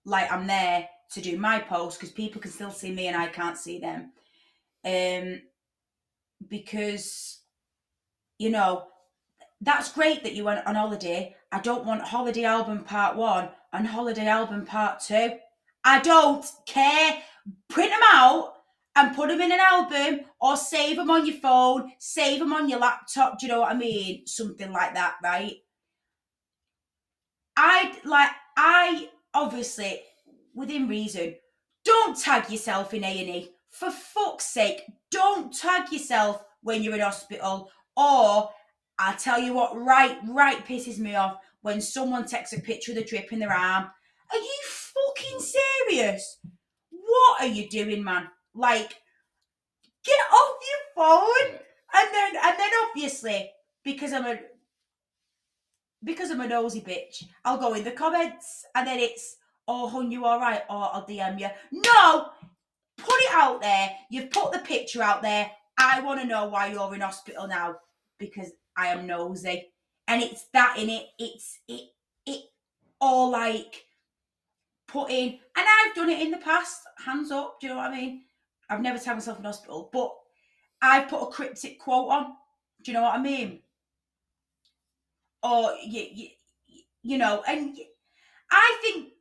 Like 0.05 0.31
I'm 0.31 0.47
there 0.47 0.87
to 1.13 1.21
do 1.21 1.37
my 1.37 1.59
post 1.59 1.99
because 1.99 2.11
people 2.11 2.41
can 2.41 2.51
still 2.51 2.71
see 2.71 2.91
me 2.91 3.07
and 3.07 3.15
I 3.15 3.27
can't 3.27 3.57
see 3.57 3.79
them. 3.79 4.11
Um, 4.85 5.41
because 6.49 7.39
you 8.37 8.49
know 8.49 8.87
that's 9.61 9.93
great 9.93 10.23
that 10.23 10.33
you 10.33 10.43
went 10.43 10.65
on 10.67 10.75
holiday. 10.75 11.35
I 11.51 11.59
don't 11.59 11.85
want 11.85 12.01
holiday 12.01 12.43
album 12.43 12.83
part 12.83 13.15
one 13.15 13.49
and 13.71 13.87
holiday 13.87 14.27
album 14.27 14.65
part 14.65 14.99
two. 14.99 15.37
I 15.85 15.99
don't 16.01 16.45
care. 16.65 17.21
Print 17.69 17.91
them 17.91 17.99
out 18.11 18.52
and 18.95 19.15
put 19.15 19.29
them 19.29 19.41
in 19.41 19.51
an 19.51 19.59
album 19.59 20.21
or 20.39 20.55
save 20.55 20.97
them 20.97 21.09
on 21.09 21.25
your 21.25 21.37
phone, 21.37 21.91
save 21.99 22.39
them 22.39 22.53
on 22.53 22.69
your 22.69 22.79
laptop. 22.79 23.39
Do 23.39 23.45
you 23.45 23.51
know 23.51 23.61
what 23.61 23.71
I 23.71 23.77
mean? 23.77 24.27
Something 24.27 24.71
like 24.71 24.93
that, 24.93 25.15
right? 25.23 25.55
I 27.55 27.93
like 28.03 28.31
I 28.57 29.09
obviously 29.33 30.01
within 30.55 30.87
reason 30.87 31.35
don't 31.85 32.19
tag 32.19 32.49
yourself 32.49 32.93
in 32.93 33.03
A&E. 33.03 33.49
For 33.69 33.91
fuck's 33.91 34.45
sake, 34.45 34.81
don't 35.11 35.53
tag 35.53 35.91
yourself 35.91 36.43
when 36.61 36.81
you're 36.81 36.95
in 36.95 37.01
hospital 37.01 37.69
or 37.97 38.49
I'll 38.99 39.17
tell 39.17 39.39
you 39.39 39.53
what 39.53 39.75
right 39.75 40.17
right 40.29 40.65
pisses 40.65 40.99
me 40.99 41.15
off 41.15 41.37
when 41.61 41.81
someone 41.81 42.25
takes 42.25 42.53
a 42.53 42.61
picture 42.61 42.91
of 42.91 42.97
the 42.97 43.03
drip 43.03 43.33
in 43.33 43.39
their 43.39 43.51
arm. 43.51 43.85
Are 44.31 44.37
you 44.37 44.59
fucking 44.63 45.39
serious? 45.39 46.39
What 46.89 47.41
are 47.41 47.47
you 47.47 47.69
doing, 47.69 48.03
man? 48.03 48.27
Like, 48.55 48.95
get 50.03 50.19
off 50.31 50.57
your 50.61 51.05
phone. 51.05 51.59
And 51.95 52.09
then, 52.13 52.35
and 52.43 52.59
then, 52.59 52.71
obviously, 52.89 53.51
because 53.83 54.13
I'm 54.13 54.25
a 54.25 54.39
because 56.03 56.31
I'm 56.31 56.41
a 56.41 56.47
nosy 56.47 56.81
bitch, 56.81 57.23
I'll 57.45 57.57
go 57.57 57.73
in 57.73 57.83
the 57.83 57.91
comments, 57.91 58.65
and 58.75 58.85
then 58.85 58.99
it's, 58.99 59.37
"Oh, 59.67 59.87
hun, 59.87 60.11
you 60.11 60.25
all 60.25 60.39
right?" 60.39 60.63
Or 60.69 60.89
I'll 60.93 61.05
DM 61.07 61.39
you. 61.39 61.49
No, 61.71 62.29
put 62.97 63.15
it 63.21 63.33
out 63.33 63.61
there. 63.61 63.91
You've 64.09 64.31
put 64.31 64.51
the 64.51 64.59
picture 64.59 65.01
out 65.01 65.21
there. 65.21 65.49
I 65.77 66.01
want 66.01 66.21
to 66.21 66.27
know 66.27 66.45
why 66.47 66.67
you're 66.67 66.93
in 66.93 67.01
hospital 67.01 67.47
now 67.47 67.77
because 68.17 68.51
I 68.77 68.87
am 68.87 69.07
nosy, 69.07 69.71
and 70.07 70.21
it's 70.21 70.47
that 70.53 70.77
in 70.77 70.89
it. 70.89 71.05
It's 71.19 71.59
it 71.67 71.89
it 72.25 72.41
all 72.99 73.31
like 73.31 73.85
put 74.87 75.09
in, 75.09 75.29
and 75.29 75.39
I've 75.67 75.95
done 75.95 76.09
it 76.09 76.21
in 76.21 76.31
the 76.31 76.37
past. 76.37 76.81
Hands 77.05 77.31
up, 77.31 77.59
do 77.59 77.67
you 77.67 77.73
know 77.73 77.79
what 77.79 77.91
I 77.91 77.95
mean? 77.95 78.23
I've 78.69 78.81
never 78.81 78.97
taken 78.97 79.13
myself 79.15 79.39
in 79.39 79.45
hospital, 79.45 79.89
but 79.91 80.13
I've 80.81 81.07
put 81.07 81.21
a 81.21 81.31
cryptic 81.31 81.79
quote 81.79 82.11
on. 82.11 82.33
Do 82.83 82.91
you 82.91 82.93
know 82.93 83.03
what 83.03 83.15
I 83.15 83.21
mean? 83.21 83.59
Or 85.41 85.73
you, 85.83 86.05
you, 86.13 86.27
you 87.01 87.17
know, 87.17 87.43
and 87.47 87.77
I 88.51 88.79
think 88.81 89.13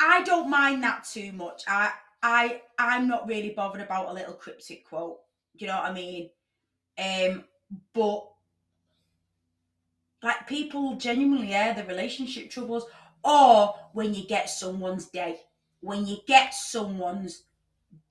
I 0.00 0.22
don't 0.22 0.50
mind 0.50 0.82
that 0.82 1.04
too 1.04 1.32
much. 1.32 1.62
I 1.66 1.92
I 2.22 2.62
I'm 2.78 3.08
not 3.08 3.28
really 3.28 3.50
bothered 3.50 3.82
about 3.82 4.08
a 4.08 4.12
little 4.12 4.34
cryptic 4.34 4.88
quote. 4.88 5.18
Do 5.56 5.64
you 5.64 5.70
know 5.70 5.78
what 5.78 5.90
I 5.90 5.94
mean? 5.94 6.30
Um, 6.98 7.44
but 7.92 8.28
like 10.22 10.46
people 10.46 10.96
genuinely, 10.96 11.54
air 11.54 11.74
the 11.74 11.84
relationship 11.84 12.50
troubles, 12.50 12.84
or 13.22 13.74
when 13.92 14.14
you 14.14 14.26
get 14.26 14.50
someone's 14.50 15.06
day, 15.06 15.40
when 15.80 16.06
you 16.06 16.18
get 16.26 16.54
someone's 16.54 17.44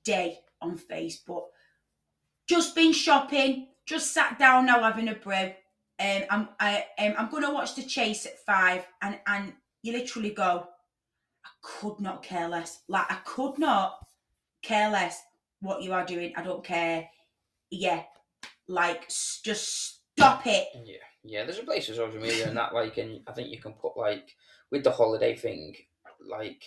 day 0.05 0.39
on 0.62 0.77
Facebook, 0.77 1.47
just 2.47 2.75
been 2.75 2.93
shopping, 2.93 3.67
just 3.85 4.13
sat 4.13 4.39
down 4.39 4.65
now 4.65 4.81
having 4.81 5.09
a 5.09 5.15
brew. 5.15 5.51
Um, 6.00 6.24
I'm 6.29 6.50
I 6.59 6.85
um, 7.00 7.15
I'm 7.17 7.29
gonna 7.29 7.53
watch 7.53 7.75
the 7.75 7.83
chase 7.83 8.25
at 8.25 8.43
five, 8.45 8.85
and 9.01 9.19
and 9.27 9.53
you 9.81 9.93
literally 9.93 10.31
go, 10.31 10.67
I 11.45 11.50
could 11.62 12.00
not 12.00 12.24
care 12.24 12.47
less. 12.47 12.81
Like 12.88 13.12
I 13.12 13.17
could 13.25 13.57
not 13.57 14.00
care 14.62 14.89
less 14.89 15.21
what 15.62 15.83
you 15.83 15.93
are 15.93 16.05
doing. 16.05 16.33
I 16.35 16.43
don't 16.43 16.63
care. 16.63 17.07
Yeah, 17.69 18.03
like 18.67 19.09
just 19.43 20.01
stop 20.17 20.45
it. 20.45 20.67
Yeah, 20.83 20.95
yeah. 21.24 21.43
There's 21.45 21.59
a 21.59 21.63
place 21.63 21.88
for 21.88 21.93
social 21.93 22.21
media 22.21 22.47
and 22.47 22.57
that, 22.57 22.74
like, 22.74 22.97
and 22.97 23.21
I 23.27 23.31
think 23.31 23.50
you 23.50 23.59
can 23.59 23.74
put 23.74 23.97
like 23.97 24.35
with 24.71 24.83
the 24.83 24.91
holiday 24.91 25.35
thing, 25.35 25.75
like 26.27 26.63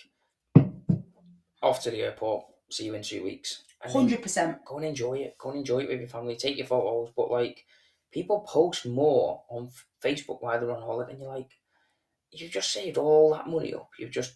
off 1.61 1.83
to 1.83 1.91
the 1.91 2.01
airport. 2.01 2.45
See 2.69 2.85
you 2.85 2.95
in 2.95 3.03
two 3.03 3.23
weeks. 3.23 3.63
Hundred 3.81 4.21
percent. 4.21 4.63
Go 4.65 4.77
and 4.77 4.85
enjoy 4.85 5.19
it. 5.19 5.37
Go 5.37 5.49
and 5.49 5.59
enjoy 5.59 5.79
it 5.79 5.89
with 5.89 5.99
your 5.99 6.09
family. 6.09 6.35
Take 6.35 6.57
your 6.57 6.67
photos. 6.67 7.11
But 7.15 7.31
like, 7.31 7.65
people 8.11 8.41
post 8.41 8.85
more 8.85 9.43
on 9.49 9.69
Facebook 10.03 10.41
while 10.41 10.59
they're 10.59 10.71
on 10.71 10.81
holiday, 10.81 11.13
and 11.13 11.21
you're 11.21 11.33
like, 11.33 11.51
you've 12.31 12.51
just 12.51 12.71
saved 12.71 12.97
all 12.97 13.31
that 13.33 13.47
money 13.47 13.73
up. 13.73 13.89
You've 13.97 14.11
just 14.11 14.35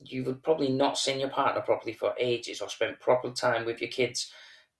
you 0.00 0.24
would 0.24 0.42
probably 0.42 0.70
not 0.70 0.98
seen 0.98 1.20
your 1.20 1.30
partner 1.30 1.62
properly 1.62 1.94
for 1.94 2.14
ages, 2.18 2.60
or 2.60 2.68
spent 2.68 3.00
proper 3.00 3.30
time 3.30 3.64
with 3.64 3.80
your 3.80 3.90
kids 3.90 4.32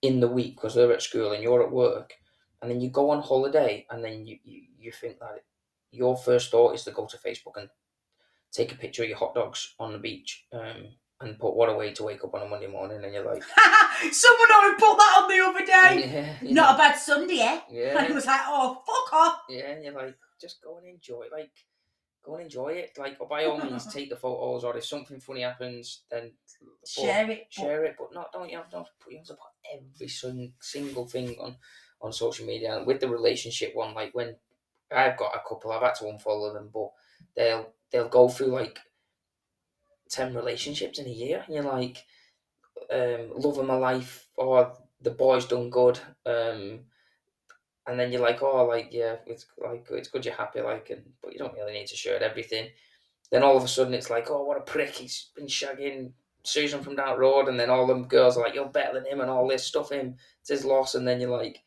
in 0.03 0.21
the 0.21 0.29
week 0.29 0.57
because 0.57 0.75
they're 0.75 0.93
at 0.93 1.01
school 1.01 1.33
and 1.33 1.43
you're 1.43 1.63
at 1.63 1.73
work, 1.73 2.15
and 2.61 2.71
then 2.71 2.81
you 2.81 2.91
go 2.91 3.11
on 3.11 3.23
holiday, 3.23 3.87
and 3.91 4.05
then 4.05 4.27
you, 4.27 4.39
you, 4.45 4.63
you 4.79 4.93
think 4.93 5.19
that 5.21 5.45
your 5.93 6.17
first 6.17 6.51
thought 6.51 6.75
is 6.75 6.85
to 6.85 6.91
go 6.91 7.07
to 7.07 7.17
Facebook 7.17 7.57
and 7.57 7.69
take 8.53 8.73
a 8.73 8.77
picture 8.77 9.03
of 9.03 9.09
your 9.09 9.19
hot 9.19 9.35
dogs 9.35 9.75
on 9.79 9.93
the 9.93 9.99
beach, 9.99 10.45
um, 10.53 10.89
and 11.25 11.39
put 11.39 11.55
what 11.57 11.69
a 11.69 11.75
way 11.75 11.93
to 11.93 12.03
wake 12.05 12.23
up 12.25 12.35
on 12.35 12.43
a 12.43 12.49
Monday 12.49 12.67
morning, 12.67 13.03
and 13.05 13.13
you're 13.15 13.25
like, 13.25 13.43
Someone 14.13 14.49
already 14.53 14.75
put 14.81 14.97
that 14.97 15.21
on 15.23 15.29
the 15.29 15.45
other 15.45 15.67
day. 15.67 16.13
yeah, 16.13 16.35
you 16.49 16.55
Not 16.55 16.71
know, 16.71 16.75
a 16.75 16.79
bad 16.79 16.97
Sunday, 16.99 17.39
eh? 17.41 17.61
yeah, 17.71 17.99
And 17.99 18.09
it 18.11 18.15
was 18.15 18.27
like, 18.27 18.41
oh 18.47 18.83
fuck 18.87 19.13
off. 19.13 19.39
yeah, 19.49 19.71
and 19.71 19.85
you're 19.85 19.95
like, 19.95 20.17
just 20.41 20.63
go 20.63 20.79
and 20.79 20.87
enjoy, 20.87 21.23
it. 21.23 21.33
like, 21.33 21.51
go 22.25 22.35
and 22.35 22.45
enjoy 22.45 22.69
it, 22.69 22.91
like, 22.99 23.17
or 23.21 23.29
by 23.29 23.45
all 23.45 23.59
means, 23.59 23.87
take 23.93 24.11
the 24.11 24.17
photos, 24.17 24.65
or 24.65 24.77
if 24.77 24.85
something 24.85 25.21
funny 25.21 25.43
happens, 25.43 26.03
then 26.11 26.33
but- 26.61 26.89
Share 26.89 27.31
it. 27.31 27.47
but- 27.57 27.63
share 27.65 27.85
it, 27.85 27.97
but 27.99 28.13
not 28.15 28.33
don't 28.33 28.51
you 28.51 28.57
have 28.57 28.71
to 28.71 28.85
put 29.01 29.13
you 29.13 29.19
have 29.19 29.27
to 29.27 29.35
put 29.35 29.79
every 29.99 30.09
single 30.61 31.07
thing 31.07 31.37
on 31.41 31.57
on 32.01 32.13
social 32.13 32.45
media 32.47 32.77
and 32.77 32.87
with 32.87 33.01
the 33.01 33.09
relationship 33.09 33.75
one. 33.75 33.95
Like 33.95 34.11
when 34.15 34.37
I've 34.95 35.17
got 35.17 35.35
a 35.35 35.41
couple, 35.49 35.73
I've 35.73 35.83
had 35.83 35.95
to 35.97 36.05
unfollow 36.05 36.53
them, 36.53 36.71
but 36.73 36.91
they'll 37.35 37.69
they'll 37.91 38.09
go 38.09 38.29
through 38.29 38.49
like 38.49 38.79
ten 40.09 40.35
relationships 40.35 40.99
in 40.99 41.07
a 41.07 41.11
year, 41.11 41.43
and 41.47 41.55
you're 41.55 41.65
like, 41.65 42.05
um, 42.93 43.31
love 43.37 43.59
of 43.59 43.67
my 43.67 43.77
life, 43.77 44.29
or 44.37 44.77
the 45.01 45.11
boy's 45.11 45.47
done 45.47 45.71
good, 45.71 45.99
um. 46.27 46.81
And 47.87 48.01
then 48.01 48.11
you're 48.11 48.23
like, 48.23 48.43
oh, 48.43 48.65
like 48.65 48.89
yeah, 48.93 49.17
it's 49.27 49.45
like 49.59 49.87
it's 49.91 50.09
good 50.09 50.25
you're 50.25 50.35
happy, 50.35 50.63
like, 50.63 50.89
and 50.89 51.03
but 51.23 51.33
you 51.33 51.39
don't 51.39 51.53
really 51.53 51.75
need 51.75 51.87
to 51.89 51.97
share 51.97 52.23
everything. 52.23 52.69
Then 53.31 53.43
all 53.43 53.59
of 53.59 53.65
a 53.65 53.69
sudden 53.69 53.93
it's 53.93 54.09
like, 54.09 54.31
oh, 54.31 54.43
what 54.45 54.57
a 54.57 54.63
prick! 54.63 54.95
He's 54.95 55.31
been 55.37 55.47
shagging 55.47 56.13
Susan 56.45 56.83
from 56.83 56.97
the 56.97 57.17
road, 57.17 57.49
and 57.49 57.59
then 57.59 57.71
all 57.71 57.87
them 57.87 58.07
girls 58.07 58.37
are 58.37 58.45
like, 58.45 58.55
"You're 58.55 58.69
better 58.69 58.95
than 58.95 59.07
him," 59.07 59.21
and 59.21 59.31
all 59.31 59.49
this 59.49 59.67
stuff. 59.67 59.91
Him, 59.91 60.17
it's 60.41 60.51
his 60.51 60.65
loss, 60.65 60.95
and 60.95 61.07
then 61.07 61.21
you're 61.21 61.37
like, 61.37 61.63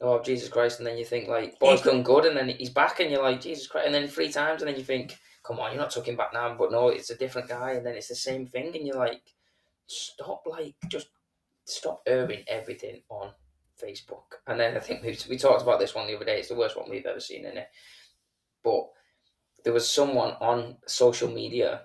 "Oh 0.00 0.20
Jesus 0.22 0.48
Christ!" 0.48 0.78
And 0.78 0.86
then 0.86 0.98
you 0.98 1.04
think 1.04 1.28
like, 1.28 1.58
"Boy's 1.58 1.82
done 1.82 2.02
good," 2.02 2.24
and 2.26 2.36
then 2.36 2.48
he's 2.48 2.70
back, 2.70 3.00
and 3.00 3.10
you're 3.10 3.22
like, 3.22 3.40
"Jesus 3.40 3.66
Christ!" 3.66 3.86
And 3.86 3.94
then 3.94 4.08
three 4.08 4.30
times, 4.30 4.62
and 4.62 4.68
then 4.68 4.78
you 4.78 4.84
think, 4.84 5.18
"Come 5.42 5.60
on, 5.60 5.72
you're 5.72 5.80
not 5.80 5.90
talking 5.90 6.16
back 6.16 6.32
now," 6.32 6.54
but 6.54 6.72
no, 6.72 6.88
it's 6.88 7.10
a 7.10 7.16
different 7.16 7.48
guy, 7.48 7.72
and 7.72 7.86
then 7.86 7.94
it's 7.94 8.08
the 8.08 8.14
same 8.14 8.46
thing, 8.46 8.74
and 8.76 8.86
you're 8.86 8.96
like, 8.96 9.22
"Stop!" 9.86 10.42
Like, 10.46 10.74
just 10.88 11.08
stop 11.64 12.02
airing 12.06 12.44
everything 12.48 13.02
on 13.08 13.32
Facebook. 13.80 14.40
And 14.46 14.58
then 14.58 14.76
I 14.76 14.80
think 14.80 15.02
we 15.02 15.18
we 15.28 15.38
talked 15.38 15.62
about 15.62 15.80
this 15.80 15.94
one 15.94 16.06
the 16.06 16.16
other 16.16 16.24
day. 16.24 16.38
It's 16.38 16.48
the 16.48 16.54
worst 16.54 16.76
one 16.76 16.90
we've 16.90 17.06
ever 17.06 17.20
seen 17.20 17.44
in 17.44 17.56
it, 17.58 17.68
but 18.62 18.86
there 19.64 19.72
was 19.72 19.90
someone 19.90 20.32
on 20.40 20.78
social 20.86 21.28
media 21.28 21.82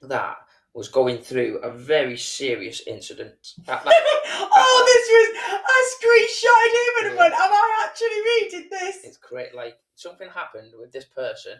that 0.00 0.36
was 0.74 0.88
going 0.88 1.18
through 1.18 1.58
a 1.58 1.70
very 1.70 2.16
serious 2.16 2.82
incident. 2.86 3.54
That- 3.64 3.84
that- 3.84 3.94
oh, 4.54 4.82
this 4.86 5.08
was. 5.08 5.62
I 5.66 5.78
screenshotted 5.94 6.72
him 6.74 7.06
and 7.06 7.14
Yeah. 7.14 7.22
went, 7.22 7.34
"Am 7.34 7.52
I 7.52 7.86
actually 7.88 8.20
reading 8.20 8.68
this?" 8.70 9.04
it's 9.04 9.16
great. 9.16 9.54
Like 9.54 9.78
something 9.94 10.28
happened 10.28 10.72
with 10.78 10.92
this 10.92 11.04
person. 11.04 11.58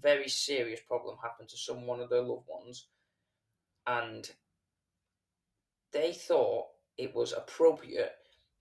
Very 0.00 0.28
serious 0.28 0.80
problem 0.80 1.18
happened 1.22 1.48
to 1.50 1.56
someone 1.56 2.00
of 2.00 2.08
their 2.08 2.22
loved 2.22 2.46
ones, 2.48 2.86
and 3.86 4.30
they 5.92 6.12
thought 6.12 6.68
it 6.96 7.14
was 7.14 7.32
appropriate 7.32 8.14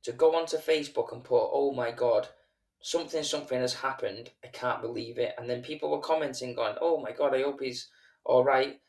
to 0.03 0.11
go 0.11 0.35
onto 0.35 0.57
Facebook 0.57 1.11
and 1.13 1.23
put, 1.23 1.49
"Oh 1.53 1.71
my 1.71 1.91
God, 1.91 2.27
something 2.81 3.23
something 3.23 3.59
has 3.59 3.75
happened. 3.75 4.31
I 4.43 4.47
can't 4.47 4.81
believe 4.81 5.19
it." 5.19 5.35
And 5.37 5.47
then 5.49 5.61
people 5.61 5.91
were 5.91 5.99
commenting, 6.01 6.55
going, 6.55 6.75
"Oh 6.81 6.97
my 6.99 7.11
God, 7.11 7.35
I 7.35 7.43
hope 7.43 7.61
he's 7.61 7.89
all 8.23 8.43
right." 8.43 8.81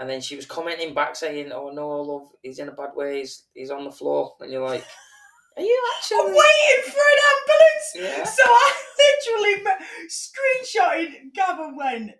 And 0.00 0.08
then 0.08 0.20
she 0.20 0.34
was 0.34 0.46
commenting 0.46 0.94
back 0.94 1.14
saying, 1.14 1.52
"Oh 1.52 1.70
no, 1.70 1.88
love, 2.00 2.28
he's 2.42 2.58
in 2.58 2.68
a 2.68 2.72
bad 2.72 2.96
way. 2.96 3.18
He's, 3.18 3.44
he's 3.54 3.70
on 3.70 3.84
the 3.84 3.92
floor." 3.92 4.34
And 4.40 4.50
you're 4.50 4.66
like, 4.66 4.84
"Are 5.56 5.62
you 5.62 5.82
I'm 5.84 5.98
actually?" 5.98 6.32
waiting 6.32 6.90
for 6.90 6.98
an 6.98 7.20
ambulance. 7.30 8.16
Yeah. 8.18 8.24
So 8.24 8.42
I 8.44 8.72
literally 9.26 9.64
screenshotted 10.08 11.34
Gavin 11.34 11.76
went, 11.76 12.12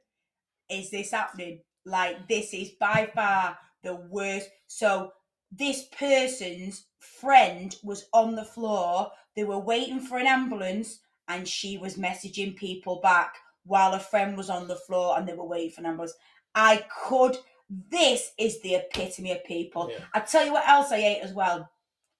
Is 0.68 0.90
this 0.90 1.10
happening? 1.10 1.60
Like, 1.84 2.28
this 2.28 2.52
is 2.52 2.70
by 2.78 3.10
far 3.14 3.58
the 3.82 3.94
worst. 4.10 4.50
So, 4.66 5.12
this 5.50 5.86
person's 5.98 6.86
friend 6.98 7.74
was 7.82 8.06
on 8.12 8.36
the 8.36 8.44
floor. 8.44 9.10
They 9.34 9.44
were 9.44 9.58
waiting 9.58 10.00
for 10.00 10.18
an 10.18 10.26
ambulance, 10.26 11.00
and 11.28 11.48
she 11.48 11.78
was 11.78 11.96
messaging 11.96 12.54
people 12.56 13.00
back 13.00 13.34
while 13.64 13.94
a 13.94 14.00
friend 14.00 14.36
was 14.36 14.50
on 14.50 14.68
the 14.68 14.76
floor 14.76 15.18
and 15.18 15.28
they 15.28 15.34
were 15.34 15.46
waiting 15.46 15.70
for 15.70 15.80
an 15.80 15.86
ambulance. 15.86 16.14
I 16.54 16.84
could. 17.06 17.36
This 17.90 18.32
is 18.38 18.60
the 18.62 18.74
epitome 18.76 19.32
of 19.32 19.44
people. 19.44 19.90
Yeah. 19.90 20.04
I 20.14 20.20
tell 20.20 20.44
you 20.44 20.52
what 20.52 20.68
else 20.68 20.90
I 20.90 21.00
hate 21.00 21.20
as 21.22 21.32
well. 21.32 21.70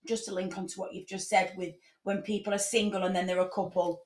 Just 0.07 0.25
to 0.27 0.35
link 0.35 0.57
onto 0.57 0.81
what 0.81 0.95
you've 0.95 1.09
just 1.09 1.29
said 1.29 1.53
with 1.57 1.75
when 2.05 2.23
people 2.23 2.55
are 2.55 2.59
single 2.59 3.03
and 3.05 3.15
then 3.15 3.27
they're 3.27 3.41
a 3.41 3.49
couple, 3.51 4.03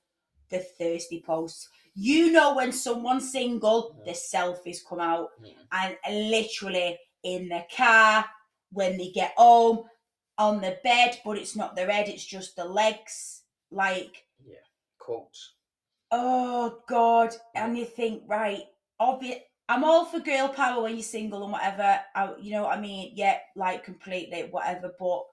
the 0.49 0.59
thirsty 0.59 1.23
posts. 1.25 1.69
You 1.93 2.31
know 2.31 2.55
when 2.55 2.71
someone's 2.71 3.31
single, 3.31 3.95
the 4.05 4.11
selfies 4.11 4.79
come 4.87 4.99
out, 4.99 5.29
Mm. 5.41 5.53
and 5.71 6.29
literally 6.29 6.99
in 7.23 7.47
the 7.47 7.63
car 7.75 8.25
when 8.71 8.97
they 8.97 9.11
get 9.11 9.33
home 9.37 9.85
on 10.37 10.59
the 10.59 10.77
bed, 10.83 11.19
but 11.23 11.37
it's 11.37 11.55
not 11.55 11.75
their 11.75 11.89
head; 11.89 12.09
it's 12.09 12.25
just 12.25 12.55
the 12.57 12.65
legs. 12.65 13.43
Like, 13.71 14.25
Yeah. 14.45 14.57
Quotes. 14.99 15.53
oh 16.11 16.81
god! 16.89 17.33
And 17.53 17.77
you 17.77 17.85
think, 17.85 18.23
right? 18.27 18.63
Obvious. 18.99 19.39
I'm 19.67 19.83
all 19.83 20.05
for 20.05 20.19
girl 20.19 20.49
power 20.49 20.83
when 20.83 20.93
you're 20.93 21.03
single 21.03 21.43
and 21.43 21.51
whatever. 21.51 21.99
I, 22.15 22.33
you 22.39 22.51
know 22.51 22.63
what 22.63 22.77
I 22.77 22.81
mean? 22.81 23.13
Yeah, 23.15 23.39
like 23.55 23.83
completely 23.83 24.47
whatever. 24.51 24.91
But 24.99 25.23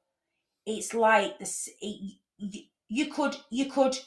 it's 0.67 0.95
like 0.95 1.39
this. 1.39 1.69
It, 1.81 2.17
you, 2.39 2.63
you 2.89 3.13
could 3.13 3.37
you 3.51 3.67
could 3.71 3.99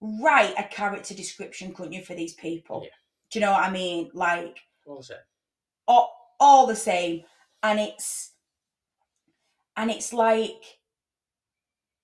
write 0.00 0.54
a 0.58 0.64
character 0.64 1.14
description, 1.14 1.74
couldn't 1.74 1.92
you, 1.92 2.02
for 2.02 2.14
these 2.14 2.34
people? 2.34 2.82
Yeah. 2.84 2.90
Do 3.30 3.38
you 3.38 3.44
know 3.44 3.52
what 3.52 3.64
I 3.64 3.70
mean? 3.70 4.10
Like 4.14 4.58
What 4.84 4.98
was 4.98 5.10
it? 5.10 5.18
all, 5.86 6.36
all 6.40 6.66
the 6.66 6.76
same 6.76 7.22
and 7.62 7.80
it's 7.80 8.32
and 9.76 9.90
it's 9.90 10.12
like 10.12 10.78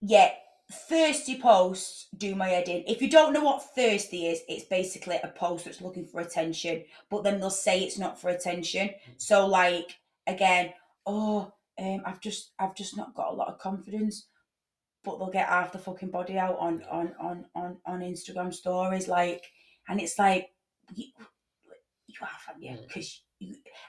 yeah 0.00 0.30
thirsty 0.70 1.40
posts 1.40 2.06
do 2.16 2.34
my 2.34 2.48
head 2.48 2.68
in. 2.68 2.84
If 2.86 3.02
you 3.02 3.10
don't 3.10 3.32
know 3.32 3.42
what 3.42 3.74
thirsty 3.74 4.26
is 4.26 4.42
it's 4.48 4.64
basically 4.64 5.18
a 5.22 5.28
post 5.28 5.64
that's 5.64 5.80
looking 5.80 6.04
for 6.04 6.20
attention 6.20 6.84
but 7.10 7.24
then 7.24 7.40
they'll 7.40 7.50
say 7.50 7.80
it's 7.80 7.98
not 7.98 8.20
for 8.20 8.30
attention. 8.30 8.90
So 9.16 9.46
like 9.46 9.98
again 10.26 10.72
oh 11.06 11.52
um 11.80 12.02
i've 12.04 12.20
just 12.20 12.52
i've 12.58 12.74
just 12.74 12.96
not 12.96 13.14
got 13.14 13.32
a 13.32 13.34
lot 13.34 13.48
of 13.48 13.58
confidence 13.58 14.26
but 15.02 15.18
they'll 15.18 15.30
get 15.30 15.48
half 15.48 15.72
the 15.72 15.78
fucking 15.78 16.10
body 16.10 16.38
out 16.38 16.58
on 16.58 16.82
on 16.90 17.12
on 17.20 17.44
on, 17.54 17.76
on 17.86 18.00
instagram 18.00 18.52
stories 18.52 19.08
like 19.08 19.44
and 19.88 20.00
it's 20.00 20.18
like 20.18 20.50
you, 20.94 21.06
you 22.06 22.14
have 22.20 22.30
haven't 22.46 22.62
you 22.62 22.78
because 22.86 23.22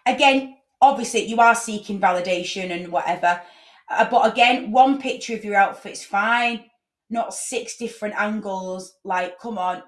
again 0.06 0.58
obviously 0.82 1.26
you 1.26 1.40
are 1.40 1.56
seeking 1.56 2.00
validation 2.00 2.72
and 2.72 2.88
whatever 2.88 3.42
uh, 3.90 4.10
but 4.10 4.32
again 4.32 4.72
one 4.72 5.00
picture 5.00 5.36
of 5.36 5.44
your 5.44 5.56
outfit's 5.56 6.04
fine 6.04 6.64
not 7.12 7.34
six 7.34 7.78
different 7.78 8.16
angles 8.16 8.96
like 9.04 9.38
come 9.38 9.58
on 9.58 9.84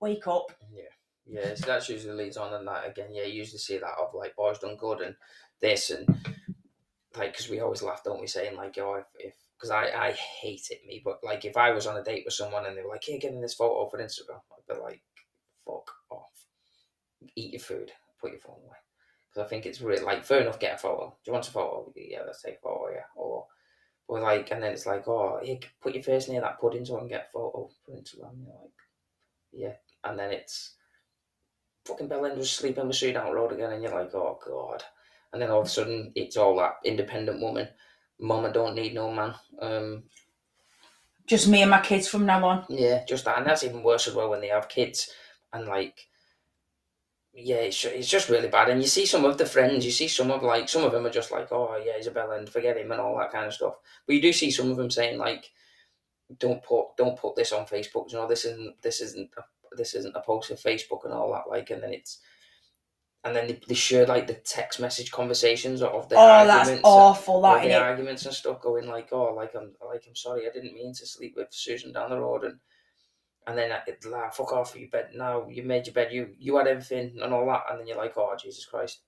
wake 0.00 0.26
up 0.26 0.46
Yeah, 0.72 0.82
yeah. 1.26 1.54
So 1.54 1.66
that's 1.66 1.88
usually 1.88 2.14
leads 2.14 2.36
on, 2.36 2.54
and 2.54 2.66
that 2.66 2.88
again, 2.88 3.08
yeah. 3.12 3.24
You 3.24 3.34
usually 3.34 3.58
see 3.58 3.76
that 3.78 3.98
of 4.00 4.14
like 4.14 4.36
boys 4.36 4.60
done 4.60 4.76
good 4.76 5.00
and 5.00 5.16
this 5.60 5.90
and 5.90 6.08
like 7.16 7.32
because 7.32 7.50
we 7.50 7.60
always 7.60 7.82
laugh, 7.82 8.04
don't 8.04 8.20
we? 8.20 8.28
Saying 8.28 8.56
like, 8.56 8.78
oh, 8.78 9.02
if 9.18 9.34
because 9.56 9.70
I 9.70 9.90
I 9.90 10.12
hate 10.12 10.68
it 10.70 10.86
me, 10.86 11.02
but 11.04 11.18
like 11.24 11.44
if 11.44 11.56
I 11.56 11.72
was 11.72 11.86
on 11.86 11.96
a 11.96 12.04
date 12.04 12.22
with 12.24 12.34
someone 12.34 12.66
and 12.66 12.76
they 12.76 12.82
were 12.82 12.90
like, 12.90 13.04
hey, 13.04 13.18
give 13.18 13.34
me 13.34 13.40
this 13.40 13.54
photo 13.54 13.88
for 13.88 13.98
Instagram, 13.98 14.40
I'd 14.52 14.74
be 14.74 14.80
like, 14.80 15.02
fuck 15.66 15.90
off, 16.10 16.46
eat 17.34 17.54
your 17.54 17.60
food, 17.60 17.90
put 18.20 18.30
your 18.30 18.40
phone 18.40 18.62
away. 18.64 18.76
Because 19.28 19.44
I 19.44 19.48
think 19.48 19.66
it's 19.66 19.80
really 19.80 20.04
like 20.04 20.24
fair 20.24 20.40
enough, 20.40 20.60
get 20.60 20.76
a 20.76 20.78
photo. 20.78 21.08
Do 21.08 21.30
you 21.30 21.32
want 21.32 21.48
a 21.48 21.50
photo? 21.50 21.92
Yeah, 21.96 22.20
let's 22.24 22.42
take 22.42 22.58
a 22.58 22.60
photo. 22.62 22.90
Yeah, 22.92 23.02
or. 23.16 23.46
Or 24.08 24.20
like, 24.20 24.50
and 24.50 24.62
then 24.62 24.72
it's 24.72 24.86
like, 24.86 25.06
oh, 25.06 25.38
hey, 25.42 25.60
put 25.82 25.94
your 25.94 26.02
face 26.02 26.28
near 26.28 26.40
that 26.40 26.58
pudding 26.58 26.84
so 26.84 26.96
I 26.96 27.00
can 27.00 27.08
get 27.08 27.28
a 27.28 27.32
photo 27.32 27.70
for 27.84 27.92
Instagram. 27.92 28.38
You're 28.42 28.54
like, 28.60 28.72
yeah, 29.52 29.74
and 30.02 30.18
then 30.18 30.32
it's 30.32 30.76
fucking 31.84 32.08
Bellend 32.08 32.38
was 32.38 32.50
sleeping 32.50 32.86
with 32.86 32.96
Sue 32.96 33.12
down 33.12 33.26
the 33.26 33.34
road 33.34 33.52
again, 33.52 33.72
and 33.72 33.82
you're 33.82 33.92
like, 33.92 34.14
oh 34.14 34.38
god. 34.46 34.82
And 35.32 35.42
then 35.42 35.50
all 35.50 35.60
of 35.60 35.66
a 35.66 35.68
sudden, 35.68 36.12
it's 36.14 36.38
all 36.38 36.56
that 36.56 36.76
independent 36.84 37.40
woman. 37.40 37.68
Mama 38.18 38.50
don't 38.50 38.74
need 38.74 38.94
no 38.94 39.12
man. 39.12 39.34
Um, 39.60 40.04
just 41.26 41.46
me 41.46 41.60
and 41.60 41.70
my 41.70 41.80
kids 41.80 42.08
from 42.08 42.24
now 42.24 42.44
on 42.46 42.64
yeah, 42.70 43.04
just 43.06 43.26
that, 43.26 43.36
and 43.36 43.46
that's 43.46 43.62
even 43.62 43.82
worse 43.82 44.08
as 44.08 44.14
well 44.14 44.30
when 44.30 44.40
they 44.40 44.48
have 44.48 44.70
kids, 44.70 45.10
and 45.52 45.66
like, 45.66 46.07
yeah, 47.40 47.56
it's, 47.56 47.84
it's 47.84 48.08
just 48.08 48.28
really 48.28 48.48
bad. 48.48 48.68
And 48.68 48.80
you 48.80 48.88
see 48.88 49.06
some 49.06 49.24
of 49.24 49.38
the 49.38 49.46
friends, 49.46 49.84
you 49.84 49.90
see 49.90 50.08
some 50.08 50.30
of 50.30 50.42
like 50.42 50.68
some 50.68 50.84
of 50.84 50.92
them 50.92 51.06
are 51.06 51.10
just 51.10 51.30
like, 51.30 51.48
oh 51.52 51.80
yeah, 51.84 51.92
Isabella 51.98 52.36
and 52.36 52.48
forget 52.48 52.76
him, 52.76 52.90
and 52.90 53.00
all 53.00 53.16
that 53.18 53.32
kind 53.32 53.46
of 53.46 53.54
stuff. 53.54 53.74
But 54.06 54.16
you 54.16 54.22
do 54.22 54.32
see 54.32 54.50
some 54.50 54.70
of 54.70 54.76
them 54.76 54.90
saying 54.90 55.18
like, 55.18 55.50
don't 56.38 56.62
put 56.62 56.96
don't 56.96 57.18
put 57.18 57.36
this 57.36 57.52
on 57.52 57.66
Facebook. 57.66 58.10
You 58.10 58.18
know, 58.18 58.28
this 58.28 58.44
isn't 58.44 58.82
this 58.82 59.00
isn't 59.00 59.30
a, 59.38 59.42
this 59.76 59.94
isn't 59.94 60.16
a 60.16 60.20
post 60.20 60.48
for 60.48 60.54
Facebook 60.54 61.04
and 61.04 61.12
all 61.12 61.32
that. 61.32 61.48
Like, 61.48 61.70
and 61.70 61.82
then 61.82 61.92
it's 61.92 62.18
and 63.24 63.34
then 63.34 63.46
they, 63.46 63.60
they 63.68 63.74
share 63.74 64.06
like 64.06 64.26
the 64.26 64.34
text 64.34 64.80
message 64.80 65.10
conversations 65.10 65.82
of 65.82 66.08
the 66.08 66.16
oh 66.16 66.46
that's 66.46 66.50
arguments. 66.50 66.70
and- 66.70 66.84
awful 66.84 67.34
all 67.34 67.42
that 67.42 67.62
the 67.62 67.74
arguments 67.74 68.26
and 68.26 68.34
stuff 68.34 68.60
going 68.60 68.86
like, 68.86 69.08
oh, 69.12 69.34
like 69.34 69.54
I'm 69.54 69.72
like 69.86 70.04
I'm 70.08 70.16
sorry, 70.16 70.46
I 70.48 70.52
didn't 70.52 70.74
mean 70.74 70.92
to 70.94 71.06
sleep 71.06 71.34
with 71.36 71.48
Susan 71.50 71.92
down 71.92 72.10
the 72.10 72.20
road, 72.20 72.44
and 72.44 72.58
and 73.48 73.56
then 73.56 73.70
it's 73.86 74.06
like 74.06 74.34
fuck 74.34 74.52
off 74.52 74.76
you 74.76 74.88
bed 74.88 75.08
now. 75.14 75.48
You 75.48 75.62
made 75.62 75.86
your 75.86 75.94
bed, 75.94 76.12
you 76.12 76.28
you 76.38 76.56
had 76.58 76.66
everything 76.66 77.18
and 77.22 77.32
all 77.32 77.46
that, 77.46 77.64
and 77.70 77.80
then 77.80 77.86
you're 77.86 77.96
like, 77.96 78.12
oh 78.16 78.36
Jesus 78.40 78.66
Christ. 78.66 79.00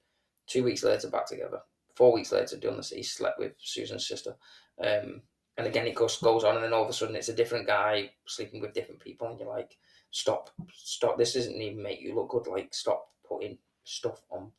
Two 0.47 0.65
weeks 0.65 0.83
later, 0.83 1.11
back 1.11 1.27
together. 1.27 1.61
Four 1.95 2.13
weeks 2.13 2.33
later, 2.33 2.57
doing 2.57 2.79
this. 2.79 2.91
He 2.91 3.03
slept 3.03 3.39
with 3.39 3.53
Susan's 3.59 4.09
sister, 4.09 4.35
um, 4.83 5.21
and 5.59 5.67
again 5.67 5.87
it 5.87 5.95
goes 5.95 6.17
goes 6.17 6.43
on, 6.43 6.57
and 6.57 6.65
then 6.65 6.73
all 6.73 6.85
of 6.85 6.89
a 6.89 6.93
sudden 6.93 7.17
it's 7.17 7.29
a 7.29 7.35
different 7.35 7.67
guy 7.67 8.11
sleeping 8.27 8.61
with 8.61 8.73
different 8.73 9.01
people, 9.01 9.29
and 9.29 9.39
you're 9.39 9.49
like, 9.49 9.77
stop, 10.11 10.51
stop. 10.73 11.19
This 11.19 11.35
doesn't 11.35 11.55
even 11.55 11.83
make 11.83 12.01
you 12.01 12.15
look 12.15 12.31
good. 12.31 12.47
Like 12.47 12.73
stop 12.73 13.11
putting 13.29 13.59
stuff 13.85 14.23
on 14.31 14.51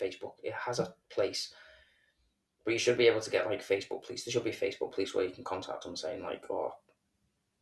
Facebook. 0.00 0.34
It 0.42 0.52
has 0.52 0.78
a 0.80 0.92
place. 1.10 1.54
But 2.64 2.72
you 2.72 2.78
should 2.78 2.98
be 2.98 3.06
able 3.06 3.22
to 3.22 3.30
get 3.30 3.46
like 3.46 3.66
Facebook 3.66 4.04
police. 4.04 4.24
There 4.24 4.32
should 4.32 4.44
be 4.44 4.50
Facebook 4.50 4.92
police 4.92 5.14
where 5.14 5.24
you 5.24 5.30
can 5.30 5.44
contact 5.44 5.84
them 5.84 5.96
saying 5.96 6.22
like, 6.22 6.44
"Oh, 6.50 6.74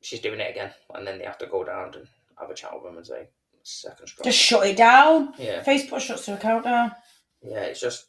she's 0.01 0.21
doing 0.21 0.41
it 0.41 0.51
again," 0.51 0.73
and 0.95 1.07
then 1.07 1.19
they 1.19 1.25
have 1.25 1.39
to 1.39 1.47
go 1.47 1.65
down 1.65 1.95
and 1.95 2.07
have 2.39 2.51
a 2.51 2.55
chat 2.55 2.73
with 2.75 2.85
them 2.85 2.97
and 2.97 3.07
say, 3.07 3.29
second 3.63 4.07
strike." 4.07 4.25
just 4.25 4.39
shut 4.39 4.67
it 4.67 4.77
down 4.77 5.33
yeah, 5.39 5.63
facebook 5.63 6.01
shuts 6.01 6.27
their 6.27 6.37
account 6.37 6.65
down 6.65 6.93
yeah. 7.43 7.63
It's 7.63 7.81
just 7.81 8.07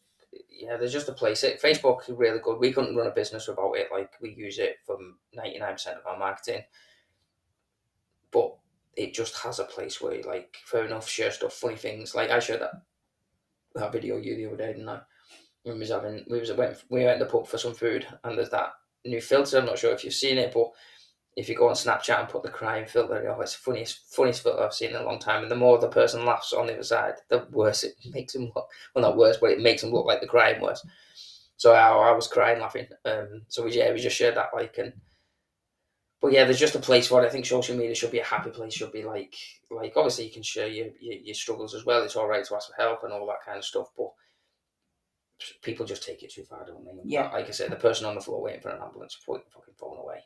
yeah. 0.49 0.77
There's 0.77 0.93
just 0.93 1.09
a 1.09 1.13
place. 1.13 1.43
It 1.43 1.61
Facebook 1.61 2.09
is 2.09 2.15
really 2.15 2.39
good. 2.39 2.59
We 2.59 2.71
couldn't 2.71 2.95
run 2.95 3.07
a 3.07 3.11
business 3.11 3.47
without 3.47 3.73
it. 3.73 3.89
Like 3.91 4.13
we 4.21 4.33
use 4.33 4.59
it 4.59 4.77
for 4.85 4.97
ninety 5.33 5.59
nine 5.59 5.73
percent 5.73 5.97
of 5.97 6.07
our 6.07 6.17
marketing, 6.17 6.63
but 8.31 8.55
it 8.95 9.13
just 9.13 9.37
has 9.39 9.59
a 9.59 9.65
place 9.65 10.01
where 10.01 10.21
like 10.23 10.57
fair 10.65 10.85
enough 10.85 11.07
share 11.07 11.31
stuff, 11.31 11.53
funny 11.53 11.75
things. 11.75 12.15
Like 12.15 12.29
I 12.29 12.39
shared 12.39 12.61
that 12.61 12.81
that 13.75 13.91
video 13.91 14.17
you 14.17 14.35
the 14.35 14.47
other 14.47 14.57
day, 14.57 14.73
didn't 14.73 14.89
I? 14.89 15.01
We 15.65 15.77
was 15.77 15.89
having 15.89 16.25
we 16.29 16.39
was 16.39 16.51
went 16.53 16.83
we 16.89 17.03
went 17.03 17.19
to 17.19 17.25
the 17.25 17.31
pub 17.31 17.47
for 17.47 17.57
some 17.57 17.73
food 17.73 18.07
and 18.23 18.37
there's 18.37 18.49
that 18.49 18.71
new 19.05 19.21
filter. 19.21 19.59
I'm 19.59 19.65
not 19.65 19.79
sure 19.79 19.93
if 19.93 20.03
you've 20.03 20.13
seen 20.13 20.37
it, 20.37 20.53
but 20.53 20.71
if 21.37 21.47
you 21.47 21.55
go 21.55 21.69
on 21.69 21.75
Snapchat 21.75 22.19
and 22.19 22.27
put 22.27 22.41
the 22.41 22.49
crying 22.49 22.87
filter, 22.87 23.29
oh, 23.29 23.41
it's 23.41 23.53
the 23.53 23.59
funniest 23.59 24.11
funniest 24.11 24.41
filter 24.41 24.63
I've 24.63 24.73
seen 24.73 24.89
in 24.89 24.95
a 24.95 25.03
long 25.03 25.19
time. 25.19 25.43
And 25.43 25.51
the 25.51 25.55
more 25.55 25.77
the 25.77 25.87
person 25.87 26.25
laughs 26.25 26.51
on 26.51 26.65
the 26.65 26.73
other 26.73 26.83
side, 26.83 27.13
the 27.29 27.45
worse 27.51 27.83
it 27.83 27.93
makes 28.11 28.33
them 28.33 28.51
look. 28.55 28.67
Well, 28.93 29.03
not 29.03 29.17
worse, 29.17 29.37
but 29.37 29.51
it 29.51 29.61
makes 29.61 29.83
them 29.83 29.91
look 29.91 30.07
like 30.07 30.19
they're 30.19 30.27
crying 30.27 30.59
worse. 30.59 30.83
So 31.55 31.73
I, 31.73 31.89
I 31.89 32.11
was 32.11 32.27
crying 32.27 32.59
laughing. 32.59 32.87
Um, 33.05 33.43
so 33.49 33.63
we, 33.63 33.73
yeah, 33.73 33.93
we 33.93 33.99
just 33.99 34.17
shared 34.17 34.35
that 34.35 34.49
like 34.53 34.77
and. 34.79 34.93
But 36.19 36.31
yeah, 36.31 36.45
there's 36.45 36.59
just 36.59 36.73
a 36.73 36.79
place 36.79 37.07
for 37.07 37.23
it. 37.23 37.27
I 37.27 37.29
think 37.29 37.45
social 37.45 37.77
media 37.77 37.93
should 37.93 38.09
be 38.09 38.17
a 38.17 38.23
happy 38.23 38.49
place. 38.49 38.73
Should 38.73 38.91
be 38.91 39.03
like, 39.03 39.35
like 39.69 39.93
obviously 39.95 40.25
you 40.25 40.31
can 40.31 40.41
share 40.41 40.67
your, 40.67 40.87
your, 40.99 41.13
your 41.13 41.35
struggles 41.35 41.75
as 41.75 41.85
well. 41.85 42.01
It's 42.01 42.15
all 42.15 42.27
right 42.27 42.43
to 42.43 42.55
ask 42.55 42.69
for 42.69 42.81
help 42.81 43.03
and 43.03 43.13
all 43.13 43.27
that 43.27 43.45
kind 43.45 43.59
of 43.59 43.63
stuff. 43.63 43.89
But 43.95 44.07
people 45.61 45.85
just 45.85 46.01
take 46.01 46.23
it 46.23 46.31
too 46.33 46.43
far, 46.45 46.65
don't 46.65 46.83
they? 46.83 46.91
Yeah. 47.03 47.29
Like 47.29 47.47
I 47.47 47.51
said, 47.51 47.71
the 47.71 47.75
person 47.75 48.07
on 48.07 48.15
the 48.15 48.21
floor 48.21 48.41
waiting 48.41 48.61
for 48.61 48.69
an 48.69 48.81
ambulance, 48.81 49.15
put 49.23 49.43
your 49.43 49.51
fucking 49.51 49.75
phone 49.77 49.99
away 49.99 50.23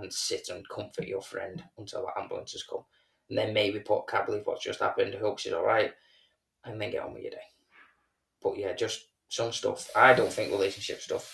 and 0.00 0.12
sit 0.12 0.48
and 0.48 0.68
comfort 0.68 1.06
your 1.06 1.22
friend 1.22 1.62
until 1.78 2.02
the 2.06 2.20
ambulance 2.20 2.52
has 2.52 2.62
come. 2.62 2.84
And 3.28 3.38
then 3.38 3.54
maybe 3.54 3.80
put, 3.80 4.08
can't 4.08 4.26
believe 4.26 4.42
what's 4.44 4.64
just 4.64 4.80
happened, 4.80 5.14
hope 5.14 5.38
she's 5.38 5.52
all 5.52 5.64
right, 5.64 5.92
and 6.64 6.80
then 6.80 6.90
get 6.90 7.02
on 7.02 7.14
with 7.14 7.22
your 7.22 7.30
day. 7.30 7.38
But 8.42 8.58
yeah, 8.58 8.72
just 8.72 9.06
some 9.28 9.52
stuff. 9.52 9.88
I 9.94 10.14
don't 10.14 10.32
think 10.32 10.50
relationship 10.50 11.00
stuff, 11.00 11.32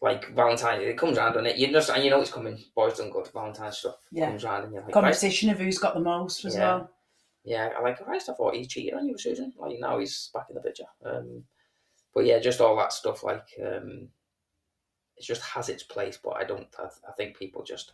like 0.00 0.34
Valentine's, 0.34 0.82
it 0.82 0.96
comes 0.98 1.18
around 1.18 1.36
on 1.36 1.46
it. 1.46 1.56
You 1.56 1.70
just, 1.70 1.90
and 1.90 2.02
you 2.02 2.10
know 2.10 2.20
it's 2.20 2.30
coming. 2.30 2.58
Boys 2.74 2.96
don't 2.96 3.10
go 3.10 3.22
to 3.22 3.32
Valentine's 3.32 3.78
stuff. 3.78 3.96
Yeah. 4.10 4.28
Comes 4.28 4.44
around 4.44 4.64
and 4.64 4.72
you're 4.72 4.82
like, 4.82 4.94
right, 4.94 5.02
competition 5.02 5.50
of 5.50 5.58
who's 5.58 5.78
got 5.78 5.94
the 5.94 6.00
most 6.00 6.44
as 6.44 6.54
Yeah. 6.54 6.60
well 6.60 6.90
yeah, 7.44 7.70
I 7.76 7.82
like 7.82 8.02
Christ. 8.02 8.30
I 8.30 8.32
thought 8.34 8.54
he 8.54 8.66
cheated 8.66 8.94
on 8.94 9.06
you, 9.06 9.18
Susan. 9.18 9.52
Like 9.58 9.78
now 9.78 9.98
he's 9.98 10.30
back 10.32 10.46
in 10.48 10.54
the 10.54 10.62
picture. 10.62 10.86
Um, 11.04 11.44
but 12.14 12.24
yeah, 12.24 12.38
just 12.38 12.60
all 12.60 12.76
that 12.76 12.92
stuff. 12.92 13.22
Like 13.22 13.46
um, 13.64 14.08
it 15.16 15.24
just 15.24 15.42
has 15.42 15.68
its 15.68 15.82
place, 15.82 16.18
but 16.22 16.36
I 16.36 16.44
don't. 16.44 16.66
I, 16.78 16.84
I 17.08 17.12
think 17.12 17.38
people 17.38 17.62
just 17.62 17.92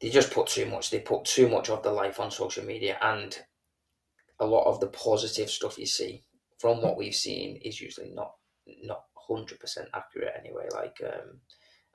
they 0.00 0.10
just 0.10 0.32
put 0.32 0.46
too 0.46 0.66
much. 0.66 0.90
They 0.90 1.00
put 1.00 1.24
too 1.24 1.48
much 1.48 1.70
of 1.70 1.82
their 1.82 1.92
life 1.92 2.20
on 2.20 2.30
social 2.30 2.64
media, 2.64 2.98
and 3.02 3.38
a 4.40 4.46
lot 4.46 4.66
of 4.66 4.80
the 4.80 4.88
positive 4.88 5.50
stuff 5.50 5.78
you 5.78 5.86
see 5.86 6.22
from 6.58 6.82
what 6.82 6.96
we've 6.96 7.14
seen 7.14 7.56
is 7.56 7.80
usually 7.80 8.10
not 8.10 8.34
not 8.82 9.04
hundred 9.16 9.58
percent 9.60 9.88
accurate 9.94 10.34
anyway. 10.38 10.68
Like 10.72 11.00
um, 11.04 11.40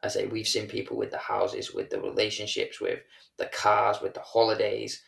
I 0.03 0.07
say, 0.07 0.25
we've 0.25 0.47
seen 0.47 0.67
people 0.67 0.97
with 0.97 1.11
the 1.11 1.17
houses, 1.17 1.73
with 1.73 1.89
the 1.89 2.01
relationships, 2.01 2.81
with 2.81 2.99
the 3.37 3.47
cars, 3.47 4.01
with 4.01 4.13
the 4.13 4.21
holidays 4.21 5.01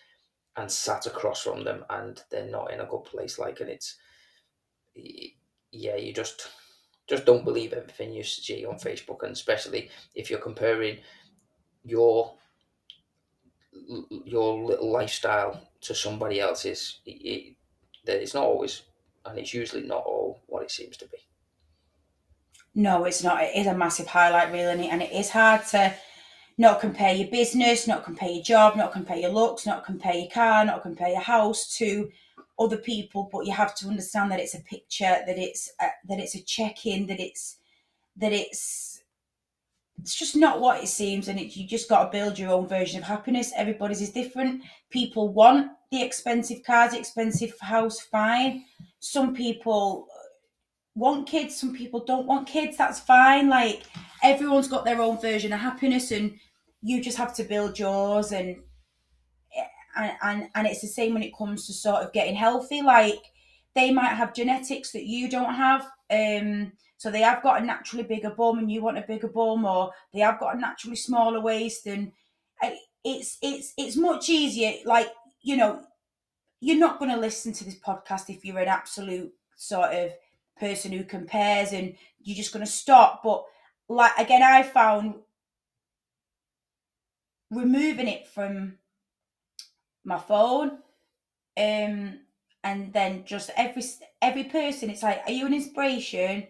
and 0.55 0.71
sat 0.71 1.05
across 1.05 1.41
from 1.41 1.63
them 1.63 1.83
and 1.89 2.21
they're 2.29 2.49
not 2.49 2.71
in 2.71 2.79
a 2.79 2.85
good 2.85 3.03
place 3.03 3.39
like 3.39 3.59
and 3.59 3.69
it's 3.69 3.97
yeah 4.95 5.95
you 5.95 6.13
just 6.13 6.49
just 7.07 7.25
don't 7.25 7.45
believe 7.45 7.73
everything 7.73 8.13
you 8.13 8.23
see 8.23 8.65
on 8.65 8.75
facebook 8.75 9.23
and 9.23 9.31
especially 9.31 9.89
if 10.15 10.29
you're 10.29 10.39
comparing 10.39 10.97
your 11.83 12.35
your 14.09 14.63
little 14.63 14.91
lifestyle 14.91 15.59
to 15.81 15.93
somebody 15.93 16.39
else's 16.39 16.99
it, 17.05 17.11
it, 17.11 17.55
it's 18.05 18.33
not 18.33 18.43
always 18.43 18.83
and 19.25 19.39
it's 19.39 19.53
usually 19.53 19.83
not 19.83 20.03
all 20.05 20.41
what 20.47 20.63
it 20.63 20.71
seems 20.71 20.97
to 20.97 21.05
be 21.07 21.17
No, 22.75 23.05
it's 23.05 23.23
not. 23.23 23.43
It 23.43 23.55
is 23.55 23.67
a 23.67 23.75
massive 23.75 24.07
highlight, 24.07 24.51
really, 24.51 24.89
and 24.89 25.01
it 25.01 25.11
is 25.11 25.29
hard 25.29 25.65
to 25.67 25.93
not 26.57 26.79
compare 26.79 27.13
your 27.13 27.27
business, 27.27 27.87
not 27.87 28.03
compare 28.03 28.29
your 28.29 28.43
job, 28.43 28.75
not 28.75 28.91
compare 28.91 29.17
your 29.17 29.31
looks, 29.31 29.65
not 29.65 29.85
compare 29.85 30.15
your 30.15 30.29
car, 30.29 30.65
not 30.65 30.81
compare 30.81 31.09
your 31.09 31.21
house 31.21 31.75
to 31.77 32.11
other 32.59 32.77
people. 32.77 33.29
But 33.31 33.45
you 33.45 33.51
have 33.53 33.75
to 33.75 33.87
understand 33.87 34.31
that 34.31 34.39
it's 34.39 34.55
a 34.55 34.61
picture, 34.61 35.17
that 35.25 35.37
it's 35.37 35.71
a, 35.79 35.87
that 36.07 36.19
it's 36.19 36.35
a 36.35 36.43
check-in, 36.43 37.07
that 37.07 37.19
it's 37.19 37.57
that 38.17 38.31
it's 38.31 39.01
it's 40.01 40.15
just 40.15 40.35
not 40.35 40.59
what 40.59 40.83
it 40.83 40.87
seems, 40.87 41.27
and 41.27 41.39
it, 41.39 41.55
you 41.55 41.67
just 41.67 41.87
got 41.87 42.05
to 42.05 42.17
build 42.17 42.37
your 42.37 42.51
own 42.51 42.67
version 42.67 42.99
of 42.99 43.07
happiness. 43.07 43.53
Everybody's 43.55 44.01
is 44.01 44.09
different. 44.09 44.63
People 44.89 45.29
want 45.29 45.71
the 45.91 46.01
expensive 46.01 46.63
cars, 46.63 46.93
expensive 46.93 47.57
house, 47.59 47.99
fine. 47.99 48.65
Some 48.99 49.33
people 49.33 50.07
want 50.95 51.27
kids, 51.27 51.55
some 51.55 51.73
people 51.73 52.03
don't 52.03 52.25
want 52.25 52.47
kids, 52.47 52.77
that's 52.77 52.99
fine. 52.99 53.49
Like 53.49 53.83
everyone's 54.23 54.67
got 54.67 54.85
their 54.85 55.01
own 55.01 55.19
version 55.19 55.53
of 55.53 55.59
happiness 55.59 56.11
and 56.11 56.37
you 56.81 57.01
just 57.01 57.17
have 57.17 57.33
to 57.35 57.43
build 57.43 57.79
yours 57.79 58.31
and 58.31 58.57
and, 59.95 60.11
and 60.21 60.49
and 60.55 60.67
it's 60.67 60.81
the 60.81 60.87
same 60.87 61.13
when 61.13 61.23
it 61.23 61.35
comes 61.35 61.67
to 61.67 61.73
sort 61.73 62.03
of 62.03 62.13
getting 62.13 62.35
healthy. 62.35 62.81
Like 62.81 63.21
they 63.75 63.91
might 63.91 64.15
have 64.15 64.33
genetics 64.33 64.91
that 64.91 65.05
you 65.05 65.29
don't 65.29 65.53
have. 65.53 65.89
Um 66.09 66.73
so 66.97 67.11
they 67.11 67.21
have 67.21 67.43
got 67.43 67.61
a 67.61 67.65
naturally 67.65 68.03
bigger 68.03 68.29
bum 68.29 68.59
and 68.59 68.71
you 68.71 68.81
want 68.81 68.97
a 68.97 69.01
bigger 69.01 69.27
bum 69.27 69.65
or 69.65 69.91
they 70.13 70.21
have 70.21 70.39
got 70.39 70.55
a 70.55 70.59
naturally 70.59 70.95
smaller 70.95 71.41
waist 71.41 71.85
and 71.85 72.13
it's 73.03 73.37
it's 73.41 73.73
it's 73.77 73.97
much 73.97 74.29
easier 74.29 74.73
like 74.85 75.07
you 75.41 75.57
know 75.57 75.81
you're 76.61 76.79
not 76.79 76.99
going 76.99 77.11
to 77.11 77.17
listen 77.17 77.51
to 77.51 77.65
this 77.65 77.77
podcast 77.77 78.29
if 78.29 78.45
you're 78.45 78.59
an 78.59 78.69
absolute 78.69 79.33
sort 79.57 79.93
of 79.93 80.11
person 80.57 80.91
who 80.91 81.03
compares 81.03 81.73
and 81.73 81.95
you're 82.21 82.37
just 82.37 82.53
going 82.53 82.65
to 82.65 82.71
stop 82.71 83.21
but 83.21 83.43
like 83.89 84.17
again 84.17 84.41
i 84.41 84.63
found 84.63 85.15
removing 87.51 88.07
it 88.07 88.27
from 88.27 88.77
my 90.05 90.17
phone 90.19 90.79
um 91.57 92.19
and 92.63 92.93
then 92.93 93.23
just 93.25 93.51
every 93.55 93.83
every 94.21 94.45
person 94.45 94.89
it's 94.89 95.03
like 95.03 95.21
are 95.25 95.31
you 95.31 95.45
an 95.45 95.53
inspiration? 95.53 96.47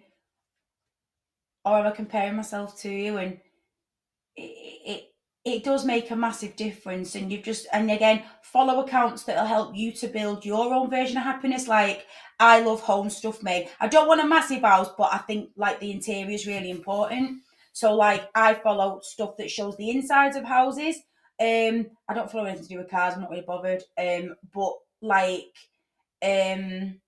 Or 1.65 1.79
am 1.79 1.87
i 1.87 1.91
comparing 1.91 2.35
myself 2.35 2.79
to 2.81 2.89
you? 2.89 3.17
And 3.17 3.39
it, 4.35 4.81
it 4.85 5.03
it 5.45 5.63
does 5.63 5.83
make 5.83 6.09
a 6.09 6.15
massive 6.15 6.55
difference. 6.55 7.15
And 7.15 7.31
you've 7.31 7.43
just 7.43 7.67
and 7.73 7.89
again 7.91 8.23
follow 8.41 8.81
accounts 8.83 9.23
that'll 9.23 9.45
help 9.45 9.75
you 9.75 9.91
to 9.93 10.07
build 10.07 10.45
your 10.45 10.73
own 10.73 10.89
version 10.89 11.17
of 11.17 11.23
happiness. 11.23 11.67
Like 11.67 12.05
i 12.39 12.59
love 12.61 12.81
home 12.81 13.09
stuff 13.11 13.43
made 13.43 13.69
i 13.79 13.87
don't 13.87 14.07
want 14.07 14.19
a 14.19 14.25
massive 14.25 14.63
house 14.63 14.89
but 14.97 15.13
i 15.13 15.19
think 15.19 15.51
like 15.55 15.79
the 15.79 15.91
interior 15.91 16.31
is 16.31 16.47
really 16.47 16.69
important. 16.69 17.41
So 17.73 17.95
like 17.95 18.29
i 18.35 18.53
follow 18.53 18.99
stuff 19.03 19.37
that 19.37 19.51
shows 19.51 19.75
the 19.77 19.89
insides 19.89 20.35
of 20.35 20.43
houses 20.43 20.97
um 21.39 21.85
i 22.07 22.13
don't 22.13 22.31
follow 22.31 22.45
anything 22.45 22.63
to 22.63 22.69
do 22.69 22.77
with 22.77 22.89
cars 22.89 23.15
i'm 23.15 23.21
not 23.21 23.29
really 23.29 23.43
bothered 23.45 23.83
um 23.97 24.35
but 24.53 24.73
like 25.01 25.55
um 26.23 26.99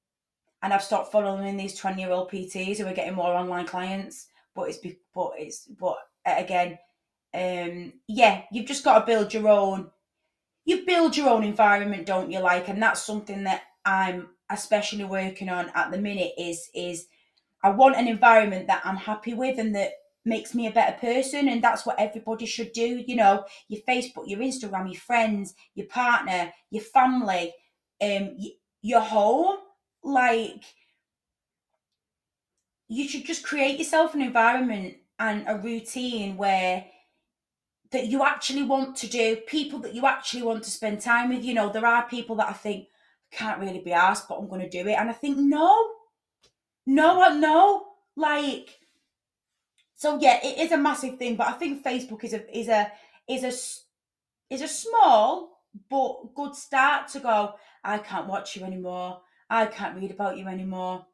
and 0.63 0.73
i've 0.73 0.83
stopped 0.83 1.11
following 1.11 1.57
these 1.57 1.77
20 1.77 2.01
year 2.01 2.11
old 2.11 2.29
pts 2.29 2.77
who 2.77 2.85
are 2.88 2.93
getting 2.93 3.15
more 3.15 3.33
online 3.33 3.67
clients 3.67 4.27
but 4.55 4.69
it's 4.69 4.79
but 5.13 5.31
it's 5.38 5.67
but 5.79 5.97
again 6.25 6.77
um, 7.35 7.93
yeah, 8.07 8.43
you've 8.51 8.65
just 8.65 8.83
got 8.83 8.99
to 8.99 9.05
build 9.05 9.33
your 9.33 9.49
own. 9.49 9.91
You 10.63 10.85
build 10.85 11.17
your 11.17 11.29
own 11.29 11.43
environment, 11.43 12.05
don't 12.05 12.31
you? 12.31 12.39
Like, 12.39 12.69
and 12.69 12.81
that's 12.81 13.03
something 13.03 13.43
that 13.43 13.63
I'm 13.83 14.29
especially 14.49 15.03
working 15.03 15.49
on 15.49 15.69
at 15.75 15.91
the 15.91 15.97
minute. 15.97 16.31
Is 16.38 16.69
is 16.73 17.07
I 17.61 17.71
want 17.71 17.97
an 17.97 18.07
environment 18.07 18.67
that 18.67 18.81
I'm 18.85 18.95
happy 18.95 19.33
with 19.33 19.59
and 19.59 19.75
that 19.75 19.91
makes 20.25 20.55
me 20.55 20.67
a 20.67 20.71
better 20.71 20.97
person, 20.99 21.47
and 21.47 21.63
that's 21.63 21.85
what 21.85 21.99
everybody 21.99 22.45
should 22.45 22.73
do. 22.73 23.03
You 23.07 23.15
know, 23.15 23.45
your 23.67 23.81
Facebook, 23.88 24.27
your 24.27 24.39
Instagram, 24.39 24.91
your 24.91 24.99
friends, 24.99 25.53
your 25.75 25.88
partner, 25.88 26.51
your 26.71 26.83
family, 26.83 27.53
um, 28.01 28.38
your 28.81 29.01
home, 29.01 29.57
like 30.03 30.63
you 32.88 33.07
should 33.07 33.25
just 33.25 33.43
create 33.43 33.79
yourself 33.79 34.13
an 34.13 34.21
environment 34.21 34.95
and 35.17 35.43
a 35.47 35.57
routine 35.57 36.38
where 36.38 36.85
that 37.91 38.07
you 38.07 38.23
actually 38.23 38.63
want 38.63 38.95
to 38.97 39.07
do, 39.07 39.38
people 39.47 39.79
that 39.79 39.93
you 39.93 40.05
actually 40.05 40.43
want 40.43 40.63
to 40.63 40.71
spend 40.71 40.99
time 41.01 41.29
with. 41.29 41.43
You 41.43 41.53
know, 41.53 41.71
there 41.71 41.85
are 41.85 42.07
people 42.07 42.35
that 42.38 42.49
I 42.49 42.53
think 42.53 42.88
can't 43.31 43.59
really 43.59 43.79
be 43.79 43.93
asked, 43.93 44.27
but 44.27 44.38
I'm 44.38 44.47
going 44.47 44.61
to 44.61 44.69
do 44.69 44.88
it. 44.88 44.93
And 44.93 45.09
I 45.09 45.13
think, 45.13 45.38
no, 45.38 45.91
no, 46.85 47.38
no. 47.38 47.85
Like, 48.15 48.77
so 50.05 50.19
yeah, 50.21 50.39
it 50.43 50.59
is 50.59 50.71
a 50.71 50.77
massive 50.77 51.17
thing, 51.17 51.35
but 51.35 51.47
I 51.47 51.53
think 51.53 51.83
Facebook 51.83 52.23
is 52.23 52.33
a 52.33 52.41
is 52.55 52.67
a 52.67 52.91
is 53.27 53.43
a 53.43 54.53
is 54.53 54.61
a 54.61 54.67
small 54.67 55.63
but 55.89 56.35
good 56.35 56.53
start 56.53 57.07
to 57.13 57.19
go. 57.19 57.55
I 57.83 57.97
can't 57.97 58.27
watch 58.27 58.55
you 58.55 58.63
anymore. 58.63 59.21
I 59.49 59.65
can't 59.65 59.97
read 59.99 60.11
about 60.11 60.37
you 60.37 60.47
anymore. 60.47 61.07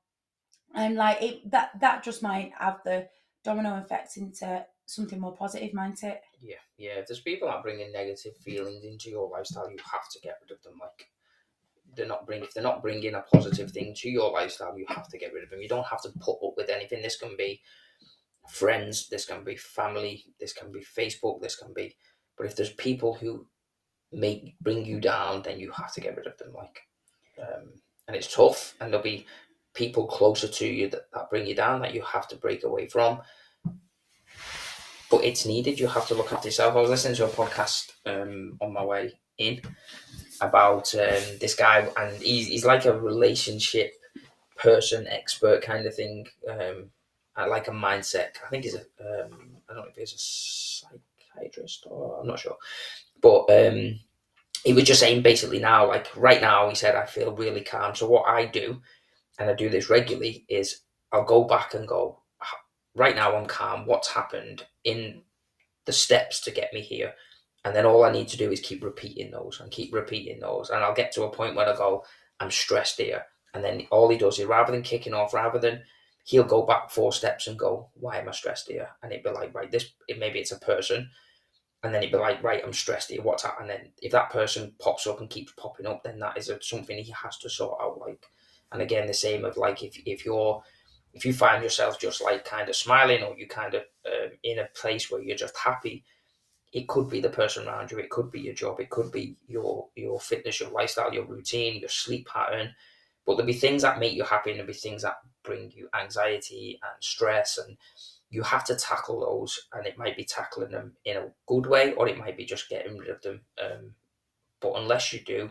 And 0.76 0.96
like 0.96 1.22
it, 1.22 1.52
that 1.52 1.72
that 1.80 2.04
just 2.04 2.22
might 2.22 2.52
have 2.60 2.80
the 2.84 3.08
domino 3.46 3.78
effect 3.78 4.18
into 4.18 4.66
something 4.88 5.22
more 5.22 5.38
positive 5.38 5.72
mindset. 5.72 6.18
Yeah, 6.42 6.56
yeah. 6.78 6.96
If 7.00 7.08
there's 7.08 7.22
people 7.22 7.48
that 7.48 7.64
bring 7.64 7.80
in 7.80 7.94
negative 7.94 8.36
feelings 8.44 8.84
into 8.84 9.10
your 9.10 9.30
lifestyle, 9.30 9.72
you 9.72 9.78
have 9.90 10.10
to 10.12 10.20
get 10.20 10.36
rid 10.42 10.52
of 10.52 10.62
them. 10.64 10.74
Like 10.82 11.08
they're 11.96 12.08
not 12.08 12.26
bring 12.26 12.44
if 12.44 12.54
they're 12.54 12.62
not 12.62 12.82
bringing 12.82 13.16
a 13.16 13.24
positive 13.34 13.72
thing 13.72 13.94
to 14.00 14.10
your 14.10 14.34
lifestyle, 14.34 14.78
you 14.78 14.86
have 14.90 15.08
to 15.08 15.18
get 15.18 15.32
rid 15.32 15.46
of 15.46 15.50
them. 15.50 15.62
You 15.62 15.70
don't 15.70 15.88
have 15.88 16.02
to 16.02 16.10
put 16.20 16.46
up 16.46 16.56
with 16.58 16.70
anything. 16.70 17.02
This 17.02 17.16
can 17.16 17.38
be 17.38 17.62
friends, 18.52 19.10
this 19.10 19.26
can 19.26 19.44
be 19.44 19.56
family, 19.56 20.26
this 20.40 20.54
can 20.54 20.72
be 20.72 20.82
Facebook, 20.82 21.42
this 21.42 21.56
can 21.56 21.74
be. 21.74 21.96
But 22.38 22.48
if 22.48 22.56
there's 22.56 22.74
people 22.74 23.14
who 23.16 23.48
make 24.12 24.56
bring 24.62 24.86
you 24.86 25.00
down, 25.00 25.42
then 25.42 25.60
you 25.60 25.72
have 25.72 25.94
to 25.94 26.02
get 26.02 26.18
rid 26.18 26.28
of 26.28 26.38
them. 26.38 26.54
Like, 26.54 26.82
um, 27.42 27.74
and 28.08 28.16
it's 28.16 28.34
tough, 28.34 28.76
and 28.80 28.92
there'll 28.92 29.04
be 29.04 29.26
people 29.74 30.06
closer 30.06 30.48
to 30.48 30.68
you 30.68 30.90
that, 30.90 31.12
that 31.14 31.30
bring 31.30 31.48
you 31.48 31.56
down 31.56 31.82
that 31.82 31.94
you 31.94 32.02
have 32.02 32.28
to 32.28 32.36
break 32.36 32.64
away 32.64 32.88
from 32.88 33.22
but 35.12 35.26
it's 35.26 35.46
needed. 35.46 35.80
You 35.80 35.88
have 35.88 36.08
to 36.08 36.16
look 36.16 36.32
after 36.32 36.48
yourself. 36.48 36.76
I 36.76 36.80
was 36.80 36.90
listening 36.90 37.16
to 37.16 37.26
a 37.26 37.30
podcast 37.30 37.92
um, 38.06 38.58
on 38.62 38.72
my 38.72 38.84
way 38.84 39.20
in 39.38 39.62
about 40.40 40.96
um, 40.96 41.38
this 41.40 41.54
guy, 41.54 41.88
and 41.98 42.16
he's, 42.22 42.48
he's 42.48 42.66
like 42.66 42.86
a 42.86 42.98
relationship 42.98 43.94
person, 44.56 45.06
expert 45.08 45.62
kind 45.62 45.86
of 45.86 45.94
thing, 45.94 46.28
um, 46.50 46.90
like 47.38 47.68
a 47.68 47.72
mindset. 47.72 48.38
I 48.46 48.50
think 48.50 48.64
he's 48.64 48.76
a, 48.76 48.80
um, 48.80 49.58
I 49.70 49.74
don't 49.74 49.84
know 49.84 49.90
if 49.90 49.96
he's 49.96 50.14
a 50.14 50.90
psychiatrist 51.38 51.88
or 51.90 52.20
I'm 52.20 52.28
not 52.28 52.40
sure, 52.40 52.58
but 53.22 53.50
um, 53.50 54.00
he 54.64 54.74
was 54.74 54.84
just 54.84 55.00
saying 55.00 55.22
basically 55.22 55.60
now, 55.60 55.88
like 55.88 56.16
right 56.16 56.42
now, 56.42 56.70
he 56.70 56.76
said 56.76 56.96
I 56.96 57.06
feel 57.06 57.36
really 57.36 57.62
calm. 57.62 57.96
So 57.96 58.08
what 58.08 58.28
I 58.28 58.46
do, 58.46 58.82
and 59.40 59.50
I 59.50 59.54
do 59.54 59.70
this 59.70 59.90
regularly, 59.90 60.46
is 60.50 60.82
I'll 61.12 61.26
go 61.26 61.44
back 61.44 61.74
and 61.74 61.88
go, 61.88 62.20
right 62.96 63.16
now 63.16 63.36
I'm 63.36 63.46
calm. 63.46 63.86
What's 63.86 64.10
happened 64.10 64.66
in 64.84 65.22
the 65.86 65.94
steps 65.94 66.42
to 66.42 66.52
get 66.52 66.74
me 66.74 66.82
here? 66.82 67.14
And 67.64 67.76
then 67.76 67.86
all 67.86 68.04
I 68.04 68.12
need 68.12 68.28
to 68.30 68.38
do 68.38 68.52
is 68.52 68.60
keep 68.60 68.84
repeating 68.84 69.32
those 69.32 69.60
and 69.60 69.72
keep 69.72 69.94
repeating 69.94 70.40
those. 70.40 70.70
And 70.70 70.84
I'll 70.84 70.96
get 70.96 71.12
to 71.14 71.24
a 71.24 71.32
point 71.32 71.56
where 71.56 71.70
I 71.70 71.76
go, 71.76 72.04
I'm 72.40 72.52
stressed 72.52 72.98
here. 72.98 73.24
And 73.54 73.64
then 73.64 73.86
all 73.92 74.10
he 74.10 74.18
does 74.18 74.40
is 74.40 74.46
rather 74.46 74.72
than 74.72 74.82
kicking 74.82 75.14
off, 75.14 75.34
rather 75.34 75.60
than 75.60 75.84
he'll 76.24 76.44
go 76.44 76.66
back 76.66 76.90
four 76.90 77.12
steps 77.12 77.48
and 77.48 77.58
go, 77.58 77.90
Why 77.94 78.18
am 78.18 78.30
I 78.30 78.32
stressed 78.32 78.70
here? 78.70 78.90
And 79.02 79.12
it'd 79.12 79.24
be 79.24 79.32
like, 79.32 79.54
right, 79.54 79.72
this 79.72 79.92
it, 80.08 80.20
maybe 80.20 80.40
it's 80.40 80.52
a 80.52 80.60
person. 80.60 81.10
And 81.84 81.94
then 81.94 82.04
it'd 82.04 82.12
be 82.12 82.20
like, 82.20 82.44
right, 82.44 82.62
I'm 82.64 82.74
stressed 82.74 83.10
here. 83.10 83.24
What's 83.24 83.42
that? 83.42 83.56
And 83.60 83.68
then 83.68 83.90
if 84.04 84.12
that 84.12 84.30
person 84.30 84.76
pops 84.80 85.08
up 85.08 85.20
and 85.20 85.28
keeps 85.28 85.52
popping 85.54 85.88
up, 85.88 86.04
then 86.04 86.20
that 86.20 86.38
is 86.38 86.50
a, 86.50 86.62
something 86.62 86.96
he 86.96 87.12
has 87.12 87.40
to 87.40 87.50
sort 87.50 87.80
out. 87.82 88.00
Like, 88.00 88.24
and 88.72 88.84
again, 88.84 89.08
the 89.08 89.16
same 89.16 89.46
of 89.46 89.58
like 89.58 89.82
if 89.82 90.00
if 90.06 90.24
you're 90.24 90.62
if 91.14 91.26
you 91.26 91.34
find 91.34 91.64
yourself 91.64 92.00
just 92.00 92.22
like 92.22 92.46
kind 92.46 92.70
of 92.70 92.76
smiling 92.76 93.24
or 93.24 93.36
you 93.38 93.48
kind 93.48 93.74
of 93.74 93.82
um, 94.06 94.30
in 94.44 94.60
a 94.60 94.68
place 94.76 95.12
where 95.12 95.22
you're 95.22 95.36
just 95.36 95.58
happy 95.58 96.04
it 96.74 96.88
could 96.88 97.10
be 97.10 97.20
the 97.20 97.30
person 97.30 97.68
around 97.68 97.92
you 97.92 97.98
it 97.98 98.10
could 98.10 98.32
be 98.32 98.40
your 98.40 98.54
job 98.54 98.80
it 98.80 98.90
could 98.90 99.12
be 99.12 99.36
your 99.48 99.88
your 99.96 100.20
fitness 100.20 100.60
your 100.60 100.70
lifestyle 100.72 101.14
your 101.14 101.26
routine 101.26 101.80
your 101.80 101.90
sleep 101.90 102.28
pattern 102.28 102.70
but 103.26 103.36
there'll 103.36 103.48
be 103.48 103.54
things 103.54 103.82
that 103.82 104.00
make 104.00 104.14
you 104.14 104.24
happy 104.24 104.52
and 104.52 104.60
there'll 104.60 104.68
be 104.72 104.74
things 104.74 105.02
that 105.02 105.18
bring 105.44 105.72
you 105.76 105.90
anxiety 106.00 106.80
and 106.82 107.04
stress 107.04 107.58
and 107.58 107.78
you 108.30 108.44
have 108.44 108.64
to 108.64 108.76
tackle 108.76 109.20
those 109.20 109.68
and 109.74 109.86
it 109.86 109.98
might 109.98 110.16
be 110.16 110.24
tackling 110.24 110.72
them 110.72 110.94
in 111.06 111.18
a 111.18 111.28
good 111.48 111.66
way 111.66 111.94
or 111.94 112.08
it 112.08 112.18
might 112.18 112.38
be 112.38 112.46
just 112.46 112.70
getting 112.70 112.98
rid 112.98 113.10
of 113.10 113.22
them 113.22 113.42
um, 113.64 113.92
but 114.60 114.74
unless 114.76 115.12
you 115.12 115.20
do 115.20 115.50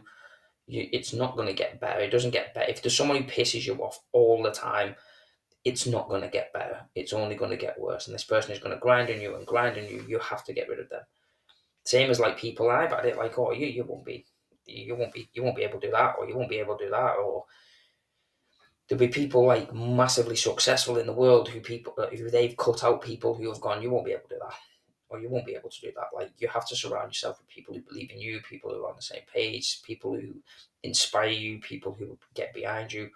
you, 0.66 0.88
it's 0.92 1.12
not 1.12 1.36
going 1.36 1.48
to 1.48 1.52
get 1.52 1.80
better 1.80 2.00
it 2.00 2.10
doesn't 2.10 2.30
get 2.30 2.54
better 2.54 2.70
if 2.70 2.80
there's 2.80 2.96
someone 2.96 3.16
who 3.16 3.24
pisses 3.24 3.66
you 3.66 3.74
off 3.76 4.00
all 4.12 4.42
the 4.42 4.50
time 4.50 4.94
it's 5.64 5.86
not 5.86 6.08
going 6.08 6.22
to 6.22 6.28
get 6.28 6.52
better. 6.52 6.80
It's 6.94 7.12
only 7.12 7.34
going 7.34 7.50
to 7.50 7.56
get 7.56 7.78
worse. 7.78 8.06
And 8.06 8.14
this 8.14 8.24
person 8.24 8.52
is 8.52 8.58
going 8.58 8.74
to 8.74 8.80
grind 8.80 9.10
on 9.10 9.20
you 9.20 9.36
and 9.36 9.46
grind 9.46 9.76
on 9.76 9.84
you. 9.84 10.04
You 10.08 10.18
have 10.18 10.44
to 10.44 10.52
get 10.52 10.68
rid 10.68 10.80
of 10.80 10.88
them. 10.88 11.02
Same 11.84 12.10
as 12.10 12.20
like 12.20 12.38
people 12.38 12.70
I've 12.70 12.92
had 12.92 13.04
it 13.06 13.16
like, 13.16 13.38
oh, 13.38 13.52
you 13.52 13.66
you 13.66 13.84
won't 13.84 14.04
be, 14.04 14.24
you 14.66 14.94
won't 14.94 15.12
be, 15.12 15.28
you 15.32 15.42
won't 15.42 15.56
be 15.56 15.62
able 15.62 15.80
to 15.80 15.86
do 15.86 15.92
that, 15.92 16.16
or 16.18 16.28
you 16.28 16.36
won't 16.36 16.50
be 16.50 16.58
able 16.58 16.76
to 16.76 16.84
do 16.84 16.90
that, 16.90 17.16
or 17.16 17.44
there'll 18.90 18.98
be 18.98 19.08
people 19.08 19.46
like 19.46 19.72
massively 19.72 20.34
successful 20.34 20.98
in 20.98 21.06
the 21.06 21.12
world 21.12 21.48
who 21.48 21.60
people 21.60 21.94
uh, 21.96 22.08
who 22.08 22.28
they've 22.28 22.56
cut 22.56 22.82
out 22.82 23.00
people 23.00 23.34
who 23.34 23.48
have 23.48 23.60
gone, 23.60 23.80
you 23.80 23.88
won't 23.88 24.04
be 24.04 24.10
able 24.10 24.28
to 24.28 24.34
do 24.34 24.40
that, 24.40 24.54
or 25.08 25.20
you 25.20 25.30
won't 25.30 25.46
be 25.46 25.54
able 25.54 25.70
to 25.70 25.80
do 25.80 25.92
that. 25.94 26.08
Like 26.12 26.32
you 26.38 26.48
have 26.48 26.66
to 26.68 26.76
surround 26.76 27.10
yourself 27.10 27.38
with 27.38 27.48
people 27.48 27.72
who 27.72 27.82
believe 27.82 28.10
in 28.10 28.18
you, 28.20 28.40
people 28.40 28.72
who 28.72 28.84
are 28.84 28.90
on 28.90 28.96
the 28.96 29.02
same 29.02 29.22
page, 29.32 29.80
people 29.82 30.14
who 30.14 30.34
inspire 30.82 31.28
you, 31.28 31.60
people 31.60 31.94
who 31.96 32.18
get 32.34 32.52
behind 32.52 32.92
you, 32.92 33.10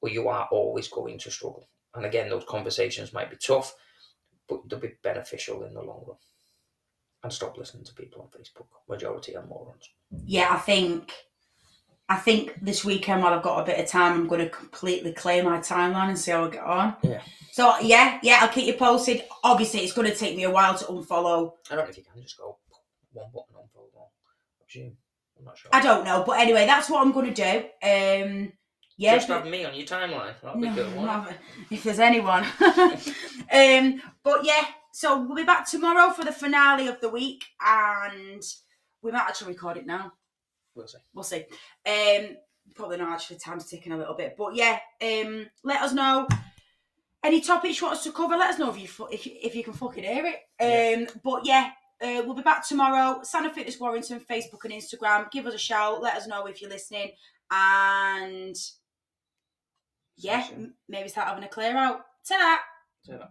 or 0.00 0.08
you 0.08 0.28
are 0.28 0.48
always 0.52 0.86
going 0.86 1.18
to 1.18 1.30
struggle. 1.30 1.68
And 1.96 2.06
again, 2.06 2.30
those 2.30 2.44
conversations 2.44 3.12
might 3.12 3.30
be 3.30 3.36
tough, 3.36 3.74
but 4.48 4.60
they'll 4.68 4.78
be 4.78 4.92
beneficial 5.02 5.64
in 5.64 5.74
the 5.74 5.82
long 5.82 6.04
run. 6.06 6.18
And 7.24 7.32
stop 7.32 7.58
listening 7.58 7.84
to 7.84 7.94
people 7.94 8.22
on 8.22 8.40
Facebook. 8.40 8.66
Majority 8.88 9.34
are 9.34 9.44
morons. 9.46 9.90
Yeah, 10.24 10.50
I 10.52 10.58
think 10.58 11.12
I 12.08 12.16
think 12.16 12.54
this 12.62 12.84
weekend, 12.84 13.22
while 13.22 13.34
I've 13.34 13.42
got 13.42 13.60
a 13.60 13.64
bit 13.64 13.80
of 13.80 13.86
time, 13.86 14.12
I'm 14.12 14.28
going 14.28 14.40
to 14.40 14.48
completely 14.48 15.12
clear 15.12 15.42
my 15.42 15.58
timeline 15.58 16.08
and 16.08 16.18
see 16.18 16.30
how 16.30 16.44
I 16.44 16.50
get 16.50 16.62
on. 16.62 16.94
Yeah. 17.02 17.20
So 17.52 17.78
yeah, 17.80 18.18
yeah, 18.22 18.38
I'll 18.42 18.48
keep 18.48 18.66
you 18.66 18.74
posted. 18.74 19.24
Obviously, 19.42 19.80
it's 19.80 19.92
going 19.92 20.08
to 20.10 20.14
take 20.16 20.36
me 20.36 20.44
a 20.44 20.50
while 20.50 20.76
to 20.76 20.84
unfollow. 20.84 21.52
I 21.70 21.74
don't 21.74 21.84
know 21.84 21.90
if 21.90 21.96
you 21.96 22.04
can 22.04 22.22
just 22.22 22.36
go 22.38 22.58
one 23.12 23.26
button 23.32 23.56
on 23.56 23.64
for 23.72 23.80
one. 23.92 24.06
I 24.60 24.64
presume. 24.64 24.96
I'm 25.38 25.44
not 25.46 25.58
sure. 25.58 25.70
I 25.72 25.80
don't 25.80 26.04
know, 26.04 26.22
but 26.26 26.38
anyway, 26.38 26.66
that's 26.66 26.88
what 26.90 27.04
I'm 27.04 27.12
going 27.12 27.32
to 27.32 27.42
do. 27.42 27.58
Um, 27.82 28.52
yeah, 28.98 29.16
Just 29.16 29.28
have 29.28 29.46
me 29.46 29.64
on 29.64 29.74
your 29.74 29.86
timeline. 29.86 30.32
That'd 30.42 30.60
be 30.60 30.68
No, 30.68 30.74
good. 30.74 30.86
won't 30.94 31.08
it? 31.08 31.12
love 31.12 31.30
it, 31.30 31.36
if 31.70 31.82
there's 31.82 31.98
anyone. 31.98 32.44
um, 33.52 34.02
but 34.22 34.44
yeah, 34.44 34.64
so 34.92 35.20
we'll 35.22 35.36
be 35.36 35.44
back 35.44 35.68
tomorrow 35.68 36.10
for 36.12 36.24
the 36.24 36.32
finale 36.32 36.88
of 36.88 37.00
the 37.00 37.08
week, 37.10 37.44
and 37.60 38.42
we 39.02 39.10
might 39.10 39.26
actually 39.28 39.52
record 39.52 39.76
it 39.76 39.86
now. 39.86 40.12
We'll 40.76 40.86
see. 40.86 40.98
We'll 41.14 41.24
see. 41.24 41.44
Um, 41.86 42.36
probably 42.74 42.98
not 42.98 43.12
actually. 43.12 43.38
Time's 43.38 43.66
ticking 43.66 43.92
a 43.92 43.96
little 43.96 44.14
bit, 44.14 44.34
but 44.38 44.54
yeah. 44.54 44.78
Um, 45.02 45.46
let 45.64 45.82
us 45.82 45.92
know 45.92 46.28
any 47.24 47.40
topics 47.40 47.80
you 47.80 47.86
want 47.86 47.96
us 47.98 48.04
to 48.04 48.12
cover. 48.12 48.36
Let 48.36 48.50
us 48.50 48.58
know 48.60 48.70
if 48.70 48.78
you 48.80 48.86
fu- 48.86 49.08
if 49.10 49.26
you, 49.26 49.32
if 49.42 49.54
you 49.56 49.64
can 49.64 49.72
fucking 49.72 50.04
hear 50.04 50.24
it. 50.26 51.00
Um, 51.02 51.08
but 51.24 51.44
yeah. 51.44 51.70
Uh, 51.98 52.20
we'll 52.26 52.34
be 52.34 52.42
back 52.42 52.68
tomorrow. 52.68 53.20
Santa 53.22 53.48
Fitness 53.50 53.80
Warrington, 53.80 54.20
Facebook 54.20 54.62
and 54.64 54.74
Instagram. 54.74 55.30
Give 55.30 55.46
us 55.46 55.54
a 55.54 55.58
shout. 55.58 56.02
Let 56.02 56.16
us 56.18 56.26
know 56.26 56.44
if 56.44 56.60
you're 56.60 56.68
listening. 56.68 57.12
And 57.50 58.54
yeah, 60.18 60.42
See 60.42 60.50
you 60.50 60.56
soon. 60.56 60.64
m- 60.66 60.74
maybe 60.90 61.08
start 61.08 61.28
having 61.28 61.44
a 61.44 61.48
clear 61.48 61.74
out. 61.74 62.00
Ta-da! 62.28 62.58
Later. 63.10 63.28